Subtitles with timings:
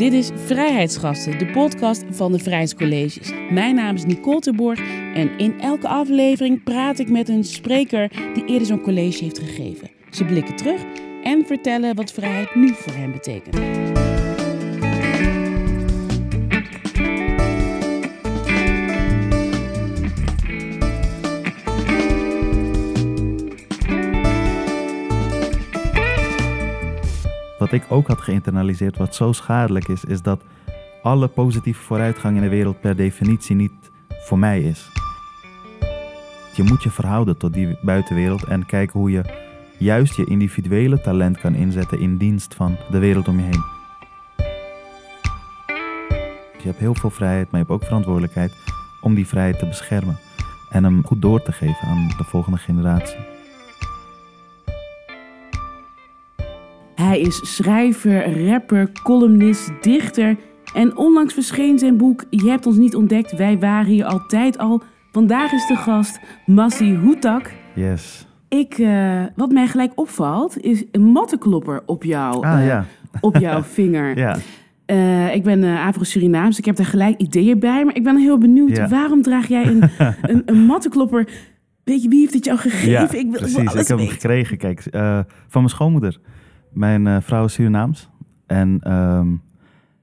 [0.00, 3.32] Dit is Vrijheidsgasten, de podcast van de Vrijheidscolleges.
[3.50, 4.80] Mijn naam is Nicole Terborg
[5.14, 9.90] en in elke aflevering praat ik met een spreker die eerder zo'n college heeft gegeven.
[10.10, 10.82] Ze blikken terug
[11.22, 13.79] en vertellen wat vrijheid nu voor hen betekent.
[27.70, 30.42] Wat ik ook had geïnternaliseerd, wat zo schadelijk is, is dat
[31.02, 34.90] alle positieve vooruitgang in de wereld per definitie niet voor mij is.
[36.54, 39.22] Je moet je verhouden tot die buitenwereld en kijken hoe je
[39.78, 43.64] juist je individuele talent kan inzetten in dienst van de wereld om je heen.
[46.62, 48.52] Je hebt heel veel vrijheid, maar je hebt ook verantwoordelijkheid
[49.00, 50.18] om die vrijheid te beschermen
[50.70, 53.39] en hem goed door te geven aan de volgende generatie.
[57.00, 60.36] Hij is schrijver, rapper, columnist, dichter
[60.74, 64.82] en onlangs verscheen zijn boek Je hebt ons niet ontdekt, wij waren hier altijd al.
[65.12, 67.50] Vandaag is de gast Massi Hoetak.
[67.74, 68.26] Yes.
[68.48, 72.86] Ik, uh, wat mij gelijk opvalt, is een mattenklopper op, jou, ah, uh, ja.
[73.20, 74.18] op jouw vinger.
[74.18, 74.36] Ja.
[74.86, 77.84] Uh, ik ben uh, Afro-Surinaams, ik heb daar gelijk ideeën bij.
[77.84, 78.88] Maar ik ben heel benieuwd, Ja.
[78.88, 79.82] waarom draag jij een,
[80.22, 81.28] een, een mattenklopper?
[81.84, 82.90] Weet je, wie heeft het jou gegeven?
[82.90, 83.74] Ja, ik wil precies.
[83.74, 86.20] Ik heb hem gekregen, kijk, eh, van mijn schoonmoeder.
[86.70, 88.08] Mijn eh, vrouw is Surinaams.
[88.46, 89.28] En ehm,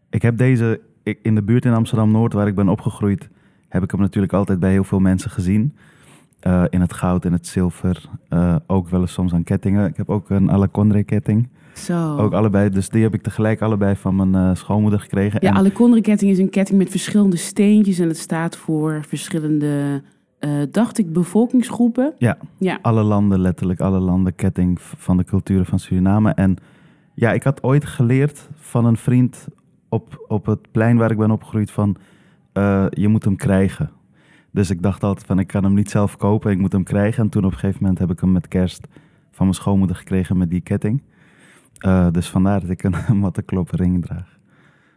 [0.10, 3.30] ik heb deze ik, in de buurt in Amsterdam-Noord, waar ik ben opgegroeid,
[3.70, 5.76] heb ik hem natuurlijk altijd bij heel veel mensen gezien.
[6.40, 9.88] Eh, in het goud, in het zilver, eh, ook wel eens soms aan kettingen.
[9.88, 11.50] Ik heb ook een Alacondre ketting.
[11.74, 12.18] Zo.
[12.18, 15.40] Ook allebei, dus die heb ik tegelijk allebei van mijn schoonmoeder gekregen.
[15.42, 18.00] Ja, En- Alekondre ketting is een ketting met verschillende steentjes.
[18.00, 20.02] En het staat voor verschillende,
[20.40, 22.14] eh, dacht ik, bevolkingsgroepen.
[22.18, 22.38] Ja.
[22.58, 22.80] Ja.
[22.82, 26.32] alle landen, letterlijk alle landen, ketting van de culturen van Suriname.
[26.32, 26.58] En
[27.14, 29.48] ja, ik had ooit geleerd van een vriend
[29.90, 31.96] op, op het plein waar ik ben opgegroeid van,
[32.54, 33.92] eh, je moet hem krijgen.
[34.52, 37.24] Dus ik dacht altijd van, ik kan hem niet zelf kopen, ik moet hem krijgen.
[37.24, 38.88] En toen op een gegeven moment heb ik hem met kerst
[39.32, 41.02] van mijn schoonmoeder gekregen met die ketting.
[41.78, 44.37] Eh, dus vandaar dat ik een mattenklopperring draag.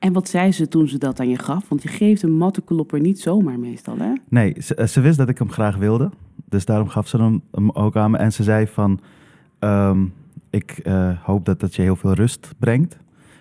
[0.01, 1.69] En wat zei ze toen ze dat aan je gaf?
[1.69, 4.13] Want je geeft een mattenklopper niet zomaar meestal, hè?
[4.29, 6.11] Nee, ze, eh, wist dat ik hem graag wilde.
[6.49, 8.17] Dus daarom gaf ze hem, hem ook aan me.
[8.17, 9.01] En ze zei van,
[9.59, 10.05] ehm,
[10.51, 12.99] ik eh, hoop dat dat je heel veel rust brengt.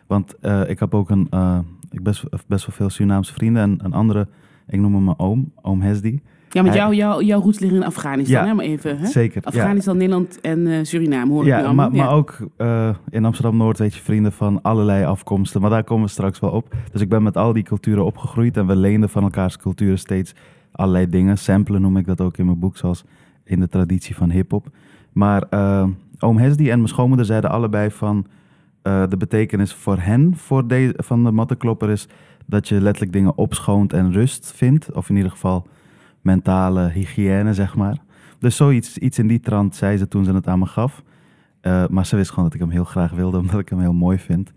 [0.07, 1.59] Want eh, ik heb ook een, eh,
[1.89, 3.61] ik best, best wel veel Surinaamse vrienden.
[3.61, 4.27] En een andere,
[4.67, 6.21] ik noem hem mijn oom, oom Hesdi.
[6.53, 8.53] Ja, want Hij- jou, jou, jouw roots liggen in Afghanistan, Ja, hè?
[8.53, 9.05] Maar even, hè?
[9.07, 9.41] Zeker.
[9.43, 9.47] ja.
[9.47, 11.89] Afghanistan, Nederland en eh, Suriname, hoor ik nu Ja, allemaal.
[11.89, 15.61] maar, maar ook eh, in Amsterdam-Noord weet je vrienden van allerlei afkomsten.
[15.61, 16.75] Maar daar komen we straks wel op.
[16.91, 18.57] Dus ik ben met al die culturen opgegroeid.
[18.57, 20.33] En we leenden van elkaars culturen steeds
[20.71, 21.38] allerlei dingen.
[21.38, 23.03] Samplen noem ik dat ook in mijn boek, zoals
[23.43, 24.67] in de traditie van hip-hop.
[25.13, 25.85] Maar eh,
[26.19, 28.25] oom Hesdi en mijn schoonmoeder zeiden allebei van...
[28.81, 32.07] de betekenis voor hen voor deze, van de mattenklopper is
[32.45, 34.91] dat je letterlijk dingen opschoont en rust vindt.
[34.91, 35.67] Of in ieder geval
[36.22, 37.97] mentale hygiëne, zeg maar.
[38.40, 41.03] Dus zoiets iets in die trant zei ze toen ze het aan me gaf.
[41.62, 43.94] Eh, maar ze wist gewoon dat ik hem heel graag wilde, omdat ik hem heel
[43.94, 44.52] mooi vind.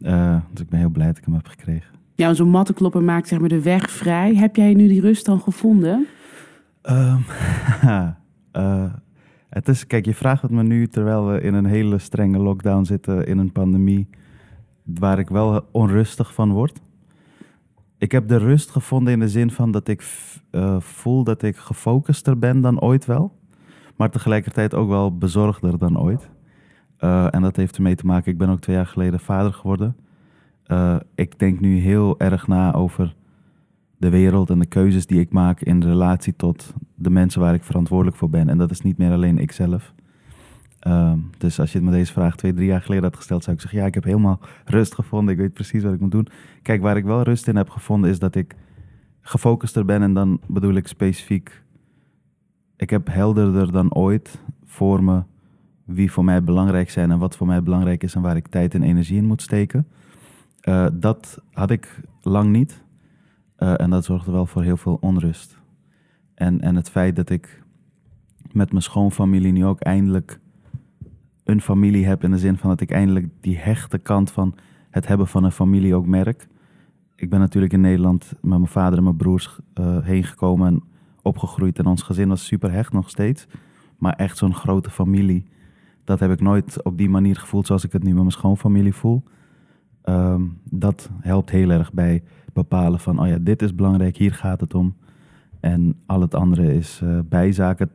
[0.00, 1.94] Eh, dus ik ben heel blij dat ik hem heb gekregen.
[2.14, 4.34] Ja, zo'n mattenklopper maakt zeg maar de weg vrij.
[4.34, 6.06] Heb jij nu die rust dan gevonden?
[6.82, 7.20] Ehm,
[8.52, 8.92] eh,
[9.48, 12.84] het is, kijk, je vraagt het me nu terwijl we in een hele strenge lockdown
[12.84, 14.08] zitten, in een pandemie,
[14.82, 16.80] waar ik wel onrustig van word.
[18.02, 20.04] Ik heb de rust gevonden in de zin van dat ik
[20.50, 23.32] eh, voel dat ik gefocuster ben dan ooit wel,
[23.96, 26.30] maar tegelijkertijd ook wel bezorgder dan ooit.
[26.96, 29.96] Eh, en dat heeft ermee te maken, ik ben ook twee jaar geleden vader geworden.
[30.64, 33.14] Eh, ik denk nu heel erg na over
[33.96, 37.64] de wereld en de keuzes die ik maak in relatie tot de mensen waar ik
[37.64, 38.48] verantwoordelijk voor ben.
[38.48, 39.94] En dat is niet meer alleen ikzelf.
[40.82, 43.62] Ehm, dus als je me deze vraag twee, drie jaar geleden had gesteld, zou ik
[43.62, 45.34] zeggen: Ja, ik heb helemaal rust gevonden.
[45.34, 46.28] Ik weet precies wat ik moet doen.
[46.62, 48.56] Kijk, waar ik wel rust in heb gevonden, is dat ik
[49.20, 50.02] gefocuster ben.
[50.02, 51.62] En dan bedoel ik specifiek:
[52.76, 55.22] ik heb helderder dan ooit voor me
[55.84, 58.74] wie voor mij belangrijk zijn en wat voor mij belangrijk is en waar ik tijd
[58.74, 59.86] en energie in moet steken.
[60.60, 62.84] Eh, dat had ik lang niet.
[63.56, 65.58] Eh, en dat zorgde wel voor heel veel onrust.
[66.34, 67.62] En, en het feit dat ik
[68.52, 70.40] met mijn schoonfamilie nu ook eindelijk
[71.44, 72.24] een familie heb.
[72.24, 74.54] In de zin van dat ik eindelijk die hechte kant van
[74.90, 76.48] het hebben van een familie ook merk.
[77.16, 80.82] Ik ben natuurlijk in Nederland met mijn vader en mijn broers eh, heen gekomen en
[81.22, 81.78] opgegroeid.
[81.78, 83.46] En ons gezin was super hecht nog steeds.
[83.98, 85.46] Maar echt zo'n grote familie,
[86.04, 88.94] dat heb ik nooit op die manier gevoeld zoals ik het nu met mijn schoonfamilie
[88.94, 89.22] voel.
[90.02, 92.22] Ehm, dat helpt heel erg bij
[92.52, 94.96] bepalen van, oh ja, dit is belangrijk, hier gaat het om.
[95.60, 97.90] En al het andere is eh, bijzaken.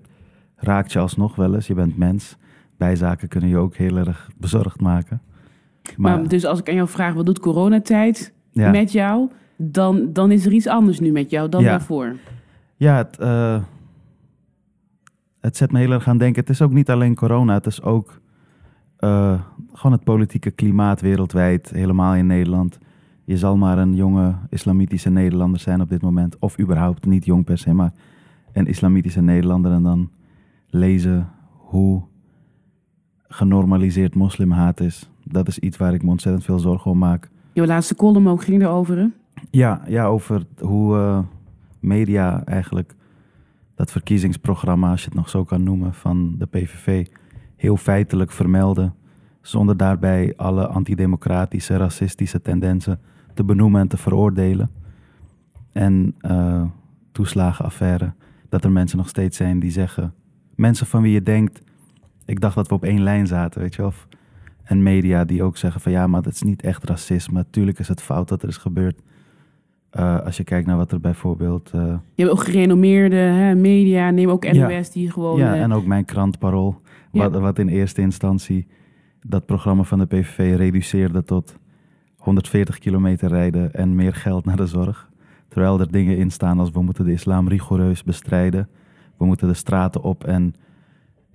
[0.55, 2.37] Het raakt je alsnog wel eens, je bent mens.
[2.77, 5.21] Bijzaken kunnen je ook heel erg bezorgd maken.
[5.97, 8.33] Maar, dus als ik aan jou vraag, wat doet coronatijd?
[8.51, 8.71] Ja.
[8.71, 11.69] met jou, dan, dan is er iets anders nu met jou dan Ja.
[11.69, 12.15] daarvoor.
[12.75, 13.63] Ja, het, eh,
[15.39, 16.41] het zet me heel erg aan denken.
[16.41, 18.21] Het is ook niet alleen corona, het is ook
[18.97, 19.41] eh,
[19.73, 22.77] gewoon het politieke klimaat wereldwijd, helemaal in Nederland.
[23.23, 27.43] Je zal maar een jonge islamitische Nederlander zijn op dit moment, of überhaupt niet jong
[27.43, 27.93] per se, maar
[28.53, 30.09] een islamitische Nederlander en dan
[30.69, 32.03] lezen hoe
[33.27, 35.09] genormaliseerd moslimhaat is.
[35.23, 37.29] Dat is iets waar ik me ontzettend veel zorgen om maak.
[37.53, 39.07] Jouw laatste column ook ging erover, hè?
[39.51, 41.19] Ja, ja over hoe eh,
[41.79, 42.95] media eigenlijk
[43.75, 47.07] dat verkiezingsprogramma, als je het nog zo kan noemen, van de PVV
[47.55, 48.93] heel feitelijk vermelden.
[49.41, 52.99] Zonder daarbij alle antidemocratische, racistische tendensen
[53.33, 54.71] te benoemen en te veroordelen.
[55.71, 56.63] En eh,
[57.11, 58.13] toeslagenaffaire,
[58.49, 60.13] dat er mensen nog steeds zijn die zeggen,
[60.55, 61.61] mensen van wie je denkt,
[62.27, 63.89] ik dacht dat we op één lijn zaten, weet je wel.
[63.89, 64.07] Of-
[64.63, 67.45] En media die ook zeggen van ja, maar dat is niet echt racisme.
[67.49, 69.01] Tuurlijk is het fout dat er is gebeurd.
[69.89, 71.71] Eh, als je kijkt naar wat er bijvoorbeeld.
[71.73, 74.67] eh, Je hebt ook gerenommeerde hè, media, neem ook Ja.
[74.69, 75.37] NOS, die gewoon...
[75.39, 76.81] ja, eh, en ook mijn krant Parool.
[77.11, 77.29] Ja.
[77.29, 78.67] Wat, wat in eerste instantie
[79.21, 81.57] dat programma van de PVV reduceerde tot
[82.17, 85.09] 140 kilometer rijden en meer geld naar de zorg.
[85.47, 88.67] Terwijl er dingen in staan als we moeten de islam rigoureus bestrijden.
[89.17, 90.53] We moeten de straten op en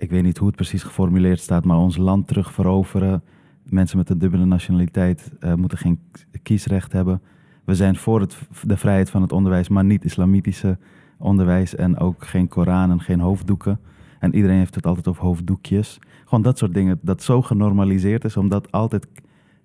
[0.02, 3.22] ik weet niet hoe het precies geformuleerd staat, maar ons land terug veroveren.
[3.62, 6.00] Mensen met een dubbele nationaliteit eh, moeten geen
[6.42, 7.20] kiesrecht hebben.
[7.64, 10.78] We zijn voor het, de vrijheid van het onderwijs, maar niet islamitische
[11.18, 13.80] onderwijs en ook geen Koran en geen hoofddoeken.
[14.18, 15.98] En iedereen heeft het altijd over hoofddoekjes.
[16.24, 19.06] Gewoon dat soort dingen, dat zo genormaliseerd is, omdat altijd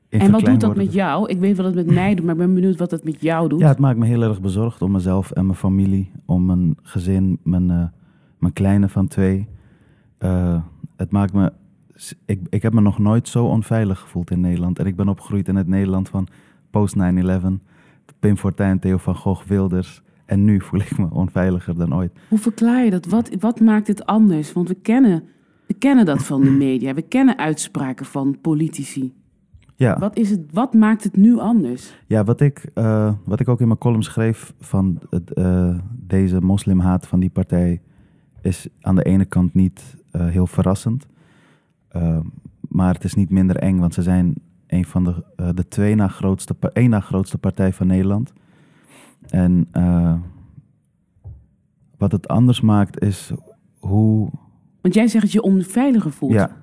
[0.10, 1.30] in en wat doet dat met jou?
[1.30, 3.50] Ik weet wat het met mij doet, maar ik ben benieuwd wat het met jou
[3.50, 3.60] doet.
[3.60, 7.40] Ja, het maakt me heel erg bezorgd om mezelf en mijn familie, om mijn gezin,
[7.44, 7.84] mijn, eh,
[8.40, 9.48] mijn kleine van twee.
[10.18, 10.62] Eh,
[10.96, 11.54] het maakt me.
[12.26, 14.80] Ik, ik heb me nog nooit zo onveilig gevoeld in Nederland.
[14.80, 16.28] En ik ben opgegroeid in het Nederland van
[16.70, 17.00] post 9-11.
[18.20, 20.02] Pim Fortuyn, Theo van Gogh, Wilders.
[20.26, 22.12] En nu voel ik me onveiliger dan ooit.
[22.30, 23.06] Hoe verklaar je dat?
[23.06, 24.54] Wat, wat maakt het anders?
[24.54, 25.24] Want we kennen,
[25.68, 26.94] we kennen dat van de media.
[26.94, 29.14] We kennen uitspraken van politici.
[29.76, 31.94] Ja, Wat, is het, wat maakt het nu anders?
[32.08, 36.42] ja wat, ik, eh, wat ik ook in mijn column schreef van het, eh, deze
[36.42, 37.82] moslimhaat van die partij
[38.42, 41.08] is aan de ene kant niet heel verrassend.
[41.96, 42.20] Uh,
[42.62, 44.36] maar het is niet minder eng, want ze zijn
[44.68, 48.34] een van de, uh, de twee na grootste, één na grootste partij van Nederland.
[49.30, 50.16] En uh,
[51.98, 53.32] wat het anders maakt is
[53.80, 54.30] hoe.
[54.82, 56.34] Want jij zegt dat je onveiliger voelt.
[56.34, 56.58] Ja,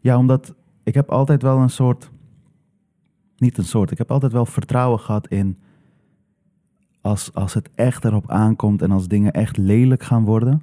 [0.00, 2.10] ja, omdat ik heb altijd wel een soort.
[3.36, 5.58] Niet een soort, ik heb altijd wel vertrouwen gehad in.
[7.00, 10.62] Als, als het echt erop aankomt en als dingen echt lelijk gaan worden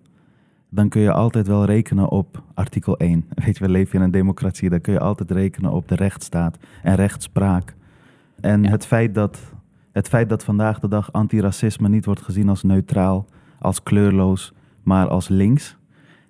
[0.75, 3.25] dan kun je altijd wel rekenen op artikel 1.
[3.45, 6.57] Weet je, we leven in een democratie, dan kun je altijd rekenen op de rechtsstaat
[6.83, 7.75] en rechtspraak.
[8.41, 8.69] En Ja.
[8.69, 9.39] het, feit dat,
[9.91, 13.25] het feit dat vandaag de dag antiracisme niet wordt gezien als neutraal,
[13.59, 15.77] als kleurloos, maar als links.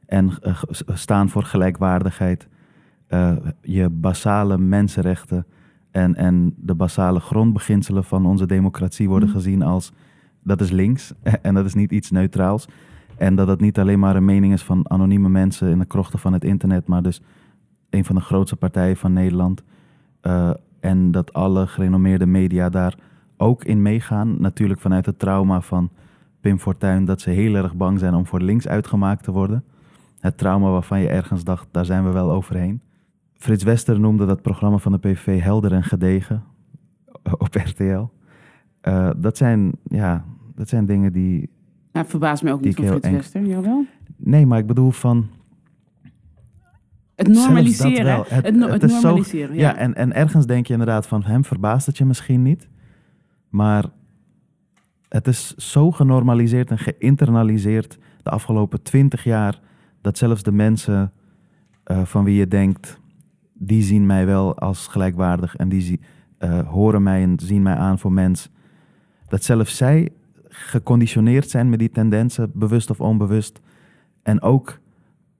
[0.05, 0.61] En eh,
[0.93, 2.47] staan voor gelijkwaardigheid,
[3.07, 5.45] eh, je basale mensenrechten
[5.91, 9.37] en, en de basale grondbeginselen van onze democratie worden Mhm.
[9.37, 9.91] gezien als
[10.43, 12.65] dat is links en dat is niet iets neutraals.
[13.17, 16.19] En dat het niet alleen maar een mening is van anonieme mensen in de krochten
[16.19, 17.21] van het internet, maar dus
[17.89, 19.63] een van de grootste partijen van Nederland.
[20.21, 22.95] Uh, en dat alle gerenommeerde media daar
[23.37, 24.41] ook in meegaan.
[24.41, 25.89] Natuurlijk vanuit het trauma van
[26.41, 29.63] Pim Fortuyn, dat ze heel erg bang zijn om voor links uitgemaakt te worden.
[30.19, 32.81] Het trauma waarvan je ergens dacht, daar zijn we wel overheen.
[33.33, 36.43] Frits Wester noemde dat programma van de PVV helder en gedegen
[37.37, 38.05] op RTL.
[38.87, 41.49] Uh, dat, zijn, ja, dat zijn dingen die
[41.95, 43.45] Nou, verbaast me ook niet van Frits Wester.
[43.45, 43.85] Jawel.
[44.17, 45.27] Nee, maar ik bedoel van.
[47.15, 48.05] Het normaliseren.
[48.05, 48.25] wel.
[48.27, 49.55] Het, no- het is zo- normaliseren.
[49.55, 49.75] ja, ja.
[49.75, 52.67] en, en ergens denk je inderdaad van hem verbaast het je misschien niet.
[53.49, 53.85] Maar
[55.09, 59.59] het is zo genormaliseerd en geïnternaliseerd de afgelopen twintig jaar.
[60.01, 61.11] dat zelfs de mensen
[61.83, 62.99] eh, van wie je denkt.
[63.53, 65.55] die zien mij wel als gelijkwaardig.
[65.55, 65.99] en die
[66.37, 68.49] eh, horen mij en zien mij aan voor mens.
[69.27, 70.09] Dat zelfs zij
[70.55, 73.61] geconditioneerd zijn met die tendensen, bewust of onbewust.
[74.23, 74.79] En ook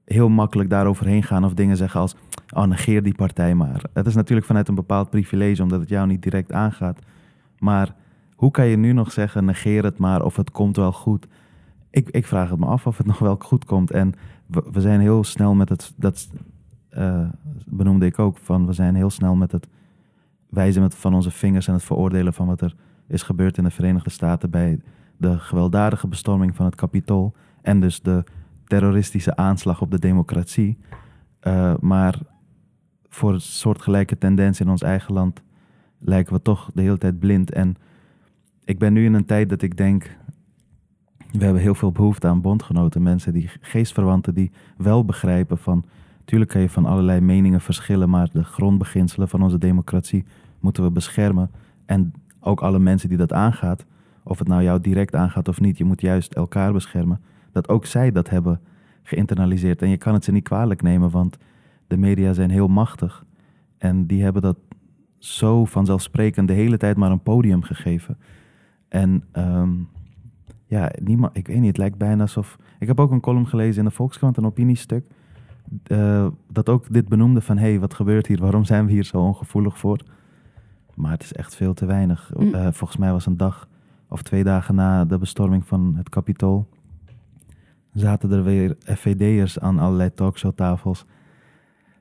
[0.06, 2.16] heel makkelijk daaroverheen gaan of dingen zeggen als...
[2.54, 3.84] oh, negeer die partij maar.
[3.94, 7.00] Het is natuurlijk vanuit een bepaald privilege, omdat het jou niet direct aangaat.
[7.60, 7.96] Maar
[8.36, 11.28] hoe kan je nu nog zeggen, negeer het maar of het komt wel goed?
[11.90, 13.92] Ik, ik vraag het me af of het nog wel goed komt.
[13.92, 14.14] En
[14.46, 15.94] we, we zijn heel snel met het...
[15.96, 16.30] Dat
[16.90, 17.28] eh,
[17.66, 19.68] benoemde ik ook, van we zijn heel snel met het
[20.50, 21.68] wijzen met, van onze vingers...
[21.68, 22.76] en het veroordelen van wat er
[23.08, 24.50] is gebeurd in de Verenigde Staten...
[24.50, 24.80] bij
[25.18, 27.34] de gewelddadige bestorming van het Capitool...
[27.62, 28.24] en dus de
[28.66, 30.78] terroristische aanslag op de democratie.
[31.48, 32.20] Uh, maar
[33.10, 35.44] voor een soortgelijke tendens in ons eigen land
[36.00, 37.52] lijken we toch de hele tijd blind.
[37.52, 37.76] En
[38.64, 40.18] ik ben nu in een tijd dat ik denk,
[41.32, 45.86] we hebben heel veel behoefte aan bondgenoten, mensen die geestverwanten die wel begrijpen van,
[46.26, 50.26] tuurlijk kan je van allerlei meningen verschillen, maar de grondbeginselen van onze democratie
[50.60, 51.52] moeten we beschermen.
[51.86, 53.86] En ook alle mensen die dat aangaat,
[54.28, 57.22] of het nou jou direct aangaat of niet, je moet juist elkaar beschermen.
[57.52, 58.62] Dat ook zij dat hebben
[59.04, 59.82] geïnternaliseerd.
[59.82, 61.38] En je kan het ze niet kwalijk nemen, want
[61.88, 63.26] de media zijn heel machtig.
[63.78, 64.58] En die hebben dat
[65.18, 68.18] zo vanzelfsprekend de hele tijd maar een podium gegeven.
[68.88, 69.72] En ehm,
[70.66, 72.58] ja, niemand, ik weet niet, het lijkt bijna alsof.
[72.80, 75.08] Ik heb ook een column gelezen in de Volkskrant, een opiniestuk.
[75.88, 78.40] Uh, dat ook dit benoemde van hé, hey, wat gebeurt hier?
[78.40, 80.00] Waarom zijn we hier zo ongevoelig voor?
[80.96, 82.32] Maar het is echt veel te weinig.
[82.38, 82.54] Mm.
[82.54, 83.68] Uh, volgens mij was een dag
[84.10, 86.68] of twee dagen na de bestorming van het Capitool,
[87.94, 91.06] zaten er weer FVD'ers aan allerlei talkshowtafels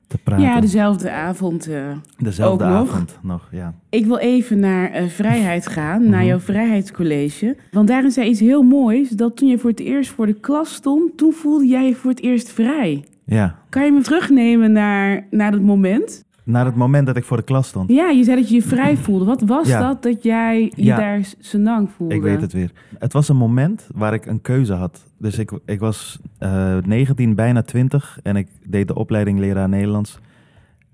[0.07, 0.45] te praten.
[0.45, 1.67] Ja, dezelfde avond.
[1.67, 3.47] Uh, dezelfde avond nog.
[3.51, 3.73] ja.
[3.89, 6.27] Ik wil even naar uh, vrijheid gaan, naar mhm.
[6.27, 7.57] jouw vrijheidscollege.
[7.71, 10.73] Want daarin zei iets heel moois, dat toen je voor het eerst voor de klas
[10.73, 13.03] stond, toen voelde jij je voor het eerst vrij.
[13.25, 13.55] Ja.
[13.69, 16.25] Kan je me terugnemen naar, naar dat moment?
[16.45, 17.89] Naar het moment dat ik voor de klas stond.
[17.89, 19.25] Ja, je zei dat je je vrij voelde.
[19.25, 20.97] Wat was dat dat jij je ja.
[20.97, 22.15] daar senang voelde?
[22.15, 22.71] Ik weet het weer.
[22.99, 25.05] Het was een moment waar ik een keuze had.
[25.17, 29.69] Dus ik, ik was uh, eh, 19, bijna 20 en ik deed de opleiding leraar
[29.69, 30.19] Nederlands.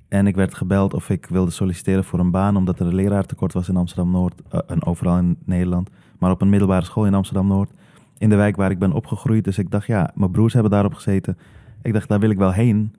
[0.07, 3.53] En ik werd gebeld of ik wilde solliciteren voor een baan, omdat er een leraartekort
[3.53, 5.89] was in Amsterdam-Noord uh, en overal in Nederland.
[6.19, 7.71] Maar op een middelbare school in Amsterdam-Noord,
[8.17, 9.43] in de wijk waar ik ben opgegroeid.
[9.43, 11.37] Dus ik dacht, ja, mijn broers hebben daarop gezeten.
[11.81, 12.93] Ik dacht, daar wil ik wel heen.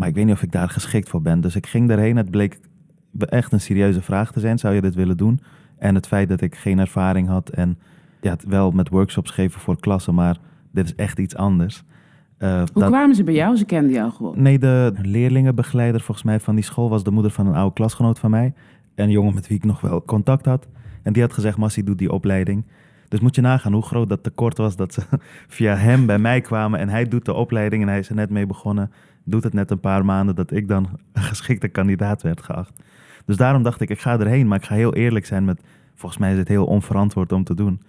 [0.00, 1.40] Maar ik weet niet of ik daar geschikt voor ben.
[1.40, 2.16] Dus ik ging daarheen.
[2.16, 2.60] Het bleek
[3.18, 4.58] echt een serieuze vraag te zijn.
[4.58, 5.40] Zou je dit willen doen?
[5.78, 7.78] En het feit dat ik geen ervaring had en
[8.20, 10.36] ja, wel met workshops geven voor klassen, maar
[10.72, 11.84] dit is echt iets anders.
[12.38, 13.56] Uh, Hoe kwamen ze bij jou?
[13.56, 14.42] Ze kenden jou gewoon?
[14.42, 18.18] Nee, de leerlingenbegeleider volgens mij van die school was de moeder van een oude klasgenoot
[18.18, 18.54] van mij.
[18.94, 20.66] En een jongen met wie ik nog wel contact had.
[21.02, 22.64] En die had gezegd, Massie doet die opleiding.
[23.08, 25.02] Dus moet je nagaan hoe groot dat tekort was dat ze
[25.56, 26.80] via hem bij mij kwamen.
[26.80, 28.90] En hij doet de opleiding en hij is er net mee begonnen
[29.24, 32.82] doet het net een paar maanden dat ik dan een geschikte kandidaat werd geacht.
[33.24, 35.62] Dus daarom dacht ik, ik ga erheen, maar ik ga heel eerlijk zijn met,
[35.94, 37.82] volgens mij is het heel onverantwoord om te doen.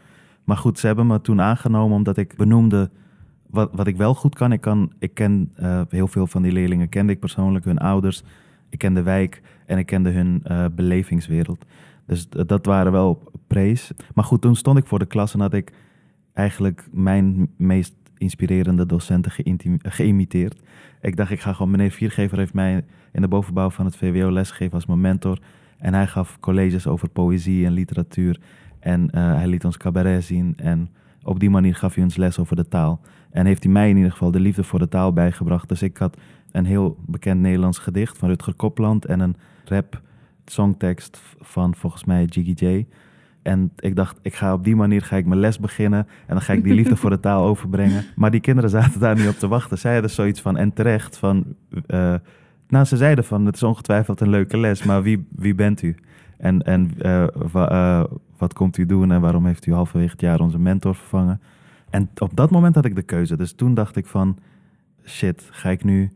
[0.44, 2.90] Maar goed, ze hebben me toen aangenomen omdat ik benoemde
[3.48, 4.52] wat, wat ik wel goed kan.
[4.52, 8.24] Ik, kan, ik ken uh, heel veel van die leerlingen, kende ik persoonlijk, hun ouders.
[8.70, 11.66] Ik ken de wijk en ik kende hun uh, belevingswereld.
[12.06, 13.92] Dus dat waren wel prees.
[14.14, 15.72] Maar goed, toen stond ik voor de klas en had ik
[16.34, 19.32] eigenlijk mijn meest inspirerende docenten
[19.82, 20.62] geïmiteerd.
[21.02, 24.32] Ik dacht, ik ga gewoon, meneer Viergever heeft mij in de bovenbouw van het VWO
[24.32, 25.40] lesgegeven als mijn mentor.
[25.78, 28.40] En hij gaf colleges over poëzie en literatuur.
[28.80, 30.54] En uh, hij liet ons cabaret zien.
[30.58, 30.90] En
[31.24, 33.02] op die manier gaf hij ons les over de taal.
[33.32, 35.70] En heeft hij mij in ieder geval de liefde voor de taal bijgebracht.
[35.70, 36.18] Dus ik had
[36.52, 39.36] een heel bekend Nederlands gedicht van Rutger Kopland en een
[39.66, 40.02] rap
[40.46, 42.88] songtekst van volgens mij Jiggy J.
[43.42, 46.00] En ik dacht, ik ga op die manier ga ik mijn les beginnen.
[46.00, 48.04] En dan ga ik die liefde voor de taal overbrengen.
[48.16, 49.78] Maar die kinderen zaten daar niet op te wachten.
[49.78, 51.46] Zij hadden zoiets van, en terecht, van...
[51.88, 52.14] Uh,
[52.68, 55.96] nou, ze zeiden van, het is ongetwijfeld een leuke les, maar wie, wie bent u?
[56.38, 58.04] En, en uh,
[58.38, 61.42] wat komt u doen en waarom heeft u halverwege het jaar onze mentor vervangen?
[61.90, 63.38] En op dat moment had ik de keuze.
[63.38, 64.38] Dus toen dacht ik van,
[65.06, 66.12] shit, ga ik nu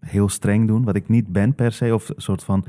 [0.00, 2.64] heel streng doen, wat ik niet ben per se, of een soort van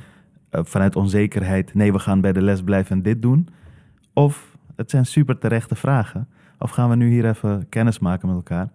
[0.51, 3.47] vanuit onzekerheid, nee, we gaan bij de les blijven en dit doen.
[4.17, 6.27] Of het zijn super terechte vragen.
[6.59, 8.69] Of gaan we nu hier even kennis maken met elkaar?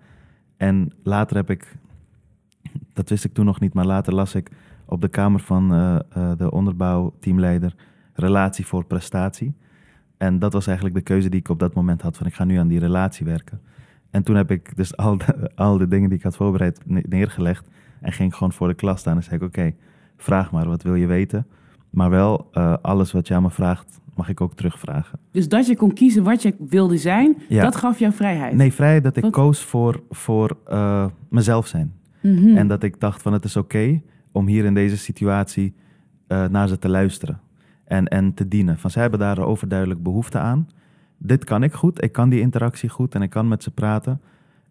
[0.57, 1.77] En later heb ik,
[2.93, 4.51] dat wist ik toen nog niet, maar later las ik
[4.85, 7.75] op de kamer van uh, uh, de onderbouwteamleider
[8.15, 9.55] relatie voor prestatie.
[10.17, 12.45] En dat was eigenlijk de keuze die ik op dat moment had: van ik ga
[12.45, 13.61] nu aan die relatie werken.
[14.11, 17.69] En toen heb ik dus al de, al dingen die ik had voorbereid neergelegd
[18.01, 19.75] en ging gewoon voor de klas staan en zei ik: Oké,
[20.17, 21.47] vraag maar, wat wil je weten?
[21.91, 25.19] Maar wel uh, alles wat aan me vraagt, mag ik ook terugvragen.
[25.31, 28.55] Dus dat je kon kiezen wat je wilde zijn, dat gaf jou vrijheid?
[28.55, 31.93] Nee, vrijheid dat ik koos voor, voor uh, mezelf zijn.
[32.21, 32.57] Mhm.
[32.57, 34.03] En dat ik dacht van het is oké
[34.33, 35.75] om hier in deze situatie
[36.29, 37.41] uh, naar ze te luisteren.
[37.85, 38.79] En, en te dienen.
[38.79, 40.69] Van zij hebben daar overduidelijk behoefte aan.
[41.19, 44.21] Dit kan ik goed, ik kan die interactie goed en ik kan met ze praten.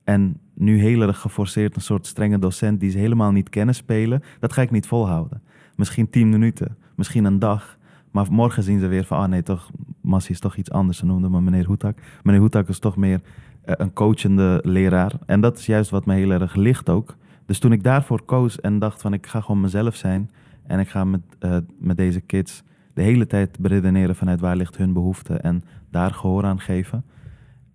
[0.03, 4.21] En nu heel erg geforceerd een soort strenge docent die ze helemaal niet kennen spelen,
[4.39, 5.41] dat ga ik niet volhouden.
[5.75, 7.77] Misschien tien minuten, misschien een dag.
[8.11, 9.69] Maar morgen zien ze weer van, ah nee, toch,
[10.01, 10.97] Massie is toch iets anders.
[10.97, 11.97] Ze noemden me meneer Hoetak.
[12.23, 13.21] Meneer Hoetak is toch meer
[13.65, 15.13] uh, een coachende leraar.
[15.25, 17.15] En dat is juist wat me heel erg ligt ook.
[17.45, 20.29] Dus toen ik daarvoor koos en dacht van, ik ga gewoon mezelf zijn.
[20.63, 22.63] En ik ga met, uh, met deze kids
[22.93, 25.33] de hele tijd beredeneren vanuit waar ligt hun behoefte.
[25.33, 27.03] En daar gehoor aan geven.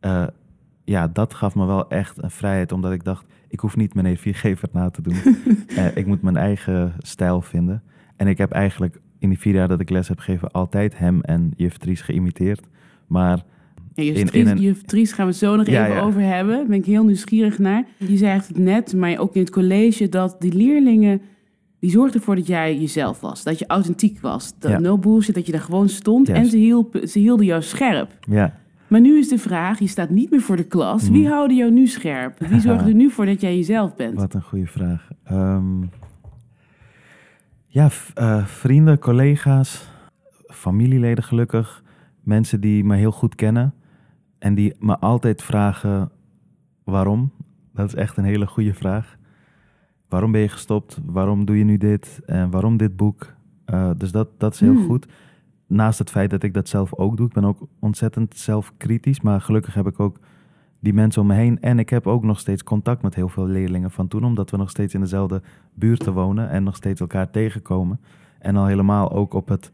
[0.01, 0.27] Uh,
[0.85, 2.73] ja, dat gaf me wel echt een vrijheid.
[2.73, 5.17] Omdat ik dacht, ik hoef niet meneer Viergever na te doen.
[6.01, 7.83] ik moet mijn eigen stijl vinden.
[8.17, 11.21] En ik heb eigenlijk in die vier jaar dat ik les heb gegeven altijd hem
[11.21, 12.61] en juf Tries geïmiteerd.
[13.07, 13.45] Maar
[13.95, 16.03] Ja, In- verdries, in een- je verdries gaan we het zo nog Ja, even ja.
[16.03, 16.57] over hebben.
[16.57, 17.85] Daar ben ik heel nieuwsgierig naar.
[17.99, 21.21] Je zei het net, maar ook in het college, dat die leerlingen...
[21.81, 23.43] die zorgden ervoor dat jij jezelf was.
[23.43, 24.53] Dat je authentiek was.
[24.59, 24.79] Dat Ja.
[24.79, 26.29] no bullshit, dat je daar gewoon stond.
[26.29, 28.19] En ze, hielp, ze hielden jou scherp.
[28.29, 28.59] ja,
[28.89, 31.03] Maar nu is de vraag, je staat niet meer voor de klas.
[31.03, 31.13] Mhm.
[31.13, 32.39] Wie houden jou nu scherp?
[32.39, 34.15] Wie zorgt er nu voor dat jij jezelf bent?
[34.15, 35.09] wat een goede vraag.
[35.25, 35.81] Ehm,
[37.77, 39.89] ja, eh, vrienden, collega's,
[40.47, 41.83] familieleden gelukkig.
[42.21, 43.75] Mensen die me heel goed kennen
[44.39, 46.11] en die me altijd vragen
[46.85, 47.33] waarom.
[47.73, 49.17] Dat is echt een hele goede vraag.
[50.09, 51.01] Waarom ben je gestopt?
[51.05, 52.21] Waarom doe je nu dit?
[52.27, 53.35] En waarom dit boek?
[53.65, 54.87] Eh, dus dat, dat is heel Hmm.
[54.87, 55.07] goed.
[55.67, 57.27] Naast het feit dat ik dat zelf ook doe.
[57.27, 59.21] Ik ben ook ontzettend zelfkritisch.
[59.21, 60.19] Maar gelukkig heb ik ook
[60.87, 61.61] die mensen om me heen.
[61.61, 64.25] En ik heb ook nog steeds contact met heel veel leerlingen van toen.
[64.25, 65.43] Omdat we nog steeds in dezelfde
[65.75, 66.51] buurten wonen.
[66.51, 68.01] En nog steeds elkaar tegenkomen.
[68.39, 69.73] En al helemaal ook op het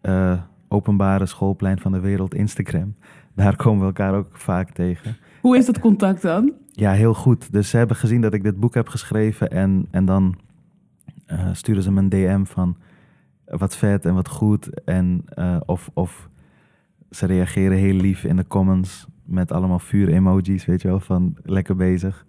[0.00, 2.94] eh, openbare schoolplein van de wereld, Instagram.
[3.34, 5.16] Daar komen we elkaar ook vaak tegen.
[5.40, 6.52] Hoe is dat contact dan?
[6.72, 7.52] Ja, heel goed.
[7.52, 10.34] Dus ze hebben gezien dat ik dit boek heb geschreven en, en dan
[11.26, 12.76] eh, sturen ze me een DM van
[13.44, 14.84] wat vet en wat goed.
[14.84, 16.28] En, eh, of, of
[17.14, 21.76] ze reageren heel lief in de comments met allemaal vuur-emojis, weet je wel, van lekker
[21.76, 22.26] bezig.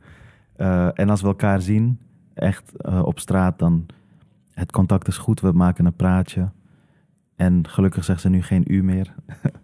[0.56, 2.00] Eh, en als we elkaar zien,
[2.34, 3.86] echt eh, op straat, dan
[4.54, 6.52] het contact is goed, we maken een praatje.
[7.36, 9.14] En gelukkig zegt ze nu geen u meer.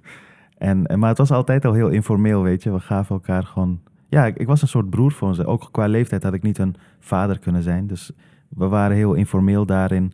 [0.58, 2.72] en, maar het was altijd al heel informeel, weet je.
[2.72, 5.46] We gaven elkaar gewoon ja, ik, ik was een soort broer voor ze.
[5.46, 7.88] Ook qua leeftijd had ik niet een vader kunnen zijn.
[7.88, 8.12] Dus
[8.50, 10.14] we waren heel informeel daarin.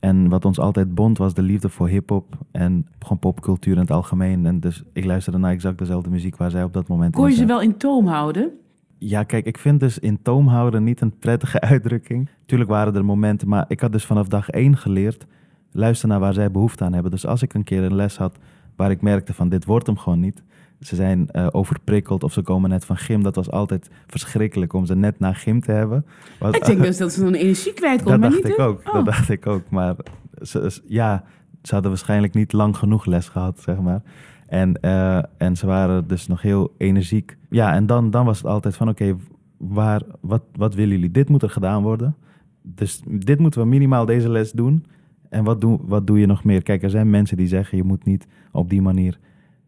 [0.00, 3.90] En wat ons altijd bond was de liefde voor hip-hop en gewoon popcultuur in het
[3.90, 4.46] algemeen.
[4.46, 7.34] En dus ik luisterde naar exact dezelfde muziek waar zij op dat moment Kon je
[7.34, 8.50] ze wel in toom houden?
[8.98, 12.28] Ja, kijk, ik vind dus in toom houden niet een prettige uitdrukking.
[12.46, 15.26] Tuurlijk waren er momenten, maar ik had dus vanaf dag één geleerd
[15.72, 17.10] luisteren naar waar zij behoefte aan hebben.
[17.10, 18.38] Dus als ik een keer een les had
[18.76, 20.42] waar ik merkte van dit wordt hem gewoon niet.
[20.80, 23.22] Ze zijn eh, overprikkeld of ze komen net van gym.
[23.22, 26.06] Dat was altijd verschrikkelijk om ze net na gym te hebben.
[26.52, 28.52] Ik denk dus dat ze dan energie kwijt kon, dat maar dacht niet...
[28.52, 28.80] ik ook.
[28.86, 28.92] Oh.
[28.92, 29.62] Dat dacht ik ook.
[29.70, 29.94] Maar
[30.42, 31.24] ze, ze- ja,
[31.62, 34.02] ze hadden waarschijnlijk niet lang genoeg les gehad, zeg maar.
[34.46, 37.36] En, eh, en ze waren dus nog heel energiek.
[37.50, 39.16] Ja, en dan, dan was het altijd van: oké,
[39.56, 41.10] waar wat, wat willen jullie?
[41.10, 42.16] Dit moet er gedaan worden.
[42.62, 44.84] Dus dit moeten we minimaal deze les doen.
[45.28, 46.62] En wat doe, wat doe je nog meer?
[46.62, 49.18] Kijk, er zijn mensen die zeggen: je moet niet op die manier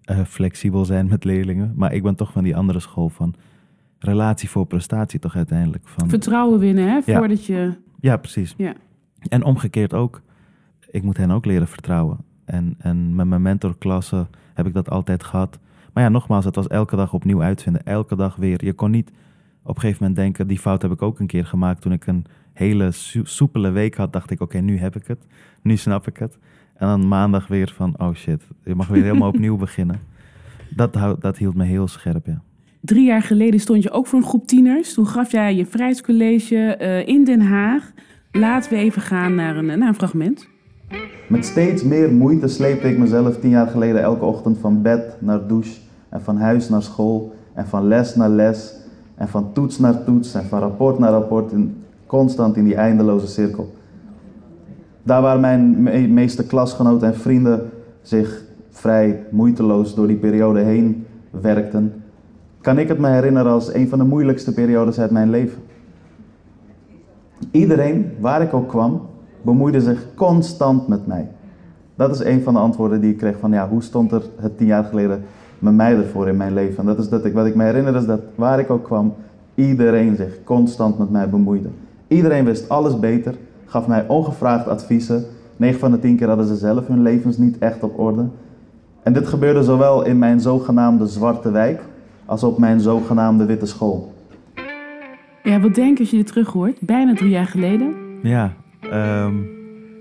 [0.04, 1.72] eh, flexibel zijn met leerlingen.
[1.76, 3.34] Maar ik ben toch van die andere school van
[3.98, 5.88] relatie voor prestatie, toch uiteindelijk.
[5.88, 7.00] Van, Vertrouwen winnen, hè?
[7.04, 7.18] Ja.
[7.18, 7.74] Voordat je...
[8.00, 8.54] ja, precies.
[8.56, 8.74] Ja.
[9.28, 10.22] En omgekeerd ook.
[10.90, 12.18] Ik moet hen ook leren vertrouwen.
[12.44, 15.58] En, en met mijn mentorklassen heb ik dat altijd gehad.
[15.92, 17.84] Maar ja, nogmaals, het was elke dag opnieuw uitvinden.
[17.84, 18.64] Elke dag weer.
[18.64, 19.10] Je kon niet
[19.62, 20.46] op een gegeven moment denken...
[20.46, 21.80] die fout heb ik ook een keer gemaakt.
[21.80, 24.40] Toen ik een hele soe- soepele week had, dacht ik...
[24.40, 25.26] oké, nu heb ik het.
[25.62, 26.38] Nu snap ik het.
[26.82, 27.94] En dan maandag weer van...
[27.98, 30.00] oh shit, je mag weer helemaal opnieuw beginnen.
[30.68, 32.42] Dat, dat hield me heel scherp, ja.
[32.80, 34.94] Drie jaar geleden stond je ook voor een groep tieners.
[34.94, 37.92] Toen gaf jij je vrijheidscollege eh, in Den Haag.
[38.32, 40.48] Laten we even gaan naar een, naar een fragment.
[41.28, 45.46] Met steeds meer moeite sleepte ik mezelf tien jaar geleden elke ochtend van bed naar
[45.46, 48.74] douche en van huis naar school en van les naar les
[49.14, 53.26] en van toets naar toets en van rapport naar rapport en constant in die eindeloze
[53.26, 53.74] cirkel.
[55.02, 57.70] Daar waar mijn me- meeste klasgenoten en vrienden
[58.02, 61.92] zich vrij moeiteloos door die periode heen werkten,
[62.60, 65.62] kan ik het me herinneren als een van de moeilijkste periodes uit mijn leven.
[67.50, 69.00] Iedereen, waar ik ook kwam,
[69.42, 71.28] bemoeide zich constant met mij.
[71.94, 74.58] Dat is een van de antwoorden die ik kreeg van ja, hoe stond er het
[74.58, 75.22] tien jaar geleden
[75.58, 76.78] met mij ervoor in mijn leven?
[76.78, 79.14] En dat is dat ik, wat ik me herinner is dat waar ik ook kwam,
[79.54, 81.68] iedereen zich constant met mij bemoeide.
[82.08, 83.34] Iedereen wist alles beter,
[83.72, 85.24] gaf mij ongevraagd adviezen.
[85.56, 88.28] 9 van de 10 keer hadden ze zelf hun levens niet echt op orde.
[89.02, 91.82] En dit gebeurde zowel in mijn zogenaamde zwarte wijk
[92.24, 94.14] als op mijn zogenaamde witte school.
[95.42, 96.80] Ja, wat denk je als je dit terug hoort?
[96.80, 97.94] Bijna drie jaar geleden.
[98.22, 99.34] Ja, ehm,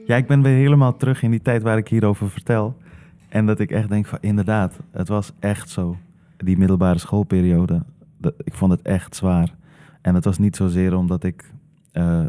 [0.06, 2.76] ja, ik ben weer helemaal terug in die tijd waar ik hierover vertel.
[3.30, 5.96] En dat ik echt denk van inderdaad, het was echt zo.
[6.38, 7.82] Die middelbare schoolperiode,
[8.18, 9.56] dat, ik vond het echt zwaar.
[10.02, 11.52] En het was niet zozeer omdat ik
[11.92, 12.26] eh,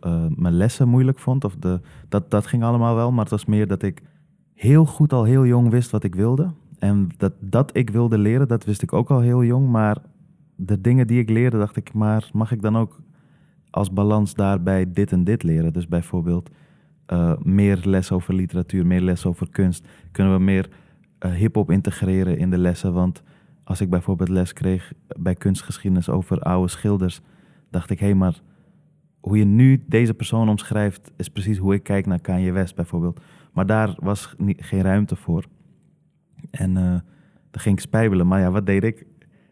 [0.00, 1.44] eh, mijn lessen moeilijk vond.
[1.44, 4.02] Of de, dat, dat ging allemaal wel, maar het was meer dat ik
[4.54, 6.50] heel goed al heel jong wist wat ik wilde.
[6.78, 9.68] En dat, dat ik wilde leren, dat wist ik ook al heel jong.
[9.68, 9.98] Maar
[10.56, 13.00] de dingen die ik leerde, dacht ik, maar mag ik dan ook
[13.70, 15.72] als balans daarbij dit en dit leren.
[15.72, 16.50] Dus bijvoorbeeld
[17.06, 19.88] eh, meer les over literatuur, meer les over kunst.
[20.12, 20.68] Kunnen we meer
[21.18, 22.92] hip-hop integreren in de lessen?
[22.92, 23.22] Want
[23.64, 27.20] als ik bijvoorbeeld les kreeg bij kunstgeschiedenis over oude schilders,
[27.70, 28.40] dacht ik, hé, hey, maar
[29.24, 33.20] hoe je nu deze persoon omschrijft, is precies hoe ik kijk naar Kanye West bijvoorbeeld.
[33.52, 35.44] Maar daar was geen ruimte voor.
[36.50, 36.92] En eh,
[37.50, 38.26] Dan ging ik spijbelen.
[38.26, 39.06] Maar ja, wat deed ik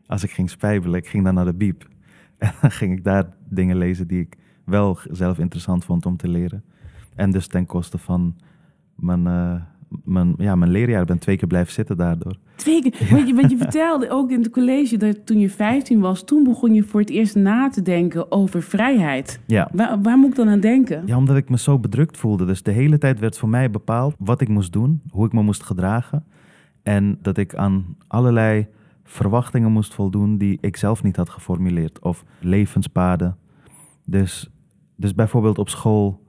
[0.07, 0.99] als ik ging spijbelen?
[0.99, 1.89] Ik ging dan naar de biep.
[2.39, 6.29] En dan ging ik daar dingen lezen die ik wel zelf interessant vond om te
[6.29, 6.65] leren.
[7.15, 8.37] En dus ten koste van
[8.95, 9.63] mijn, uh,
[10.05, 11.05] mijn, ja, mijn leerjaar.
[11.05, 12.37] Ben twee keer blijven zitten daardoor.
[12.57, 13.09] Twee keer?
[13.11, 16.25] Want, je, want je vertelde ook in het college dat toen je 15 was...
[16.25, 19.41] toen begon je voor het eerst na te denken over vrijheid.
[19.47, 19.69] Ja.
[19.73, 21.03] Waar, waar moet ik dan aan denken?
[21.07, 22.45] Ja, omdat ik me zo bedrukt voelde.
[22.45, 25.03] Dus de hele tijd werd voor mij bepaald wat ik moest doen.
[25.11, 26.25] Hoe ik me moest gedragen.
[26.83, 28.67] En dat ik aan allerlei
[29.05, 31.99] verwachtingen moest voldoen die ik zelf niet had geformuleerd.
[31.99, 33.37] Of levenspaden.
[34.05, 34.51] Dus,
[34.97, 36.23] dus bijvoorbeeld op school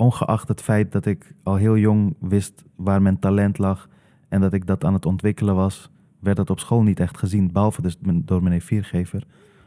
[0.00, 3.88] ongeacht het feit dat ik al heel jong wist waar mijn talent lag
[4.28, 7.52] en dat ik dat aan het ontwikkelen was, werd dat op school niet echt gezien,
[7.52, 9.26] behalve dus door meneer Viergever.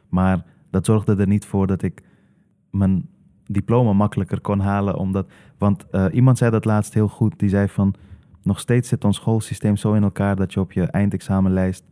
[0.10, 2.02] Maar dat zorgde er niet voor dat ik
[2.70, 3.10] mijn
[3.46, 7.68] diploma makkelijker kon halen, omdat, want uh, iemand zei dat laatst heel goed, die zei
[7.68, 7.94] van,
[8.44, 11.84] nog steeds zit ons schoolsysteem zo in elkaar dat je op je eindexamenlijst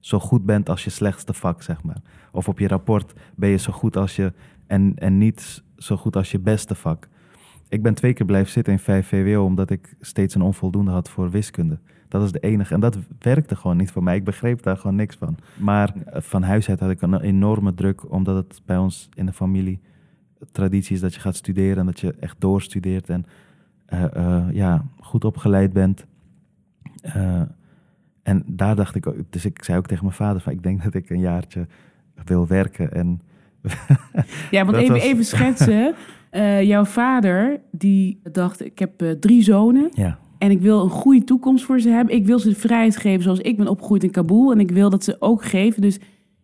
[0.00, 2.00] zo goed bent als je slechtste vak, zeg maar.
[2.32, 4.32] Of op je rapport ben je zo goed als je,
[4.66, 7.08] en, en niet zo goed als je beste vak.
[7.68, 11.10] Ik ben twee keer blijven zitten in 5 VWO omdat ik steeds een onvoldoende had
[11.10, 11.78] voor wiskunde.
[12.08, 12.74] Dat is de enige.
[12.74, 14.16] En dat werkte gewoon niet voor mij.
[14.16, 15.36] Ik begreep daar gewoon niks van.
[15.58, 19.26] Maar eh, van huis uit had ik een enorme druk, omdat het bij ons in
[19.26, 19.80] de familie
[20.52, 23.26] traditie is dat je gaat studeren en dat je echt doorstudeert en
[23.88, 26.06] uh, uh, ja, goed opgeleid bent.
[28.22, 30.82] en daar dacht ik ook, dus ik zei ook tegen mijn vader van ik denk
[30.82, 31.66] dat ik een jaartje
[32.24, 32.92] wil werken.
[32.92, 33.20] En
[34.50, 35.94] ja, want even, even schetsen.
[36.36, 39.88] Uh, jouw vader, die dacht, ik heb uh, drie zonen.
[39.92, 40.18] Ja.
[40.38, 42.14] En ik wil een goede toekomst voor ze hebben.
[42.14, 44.52] Ik wil ze de vrijheid geven zoals ik ben opgegroeid in Kabul.
[44.52, 45.82] En ik wil dat ze ook geven.
[45.82, 45.98] Dus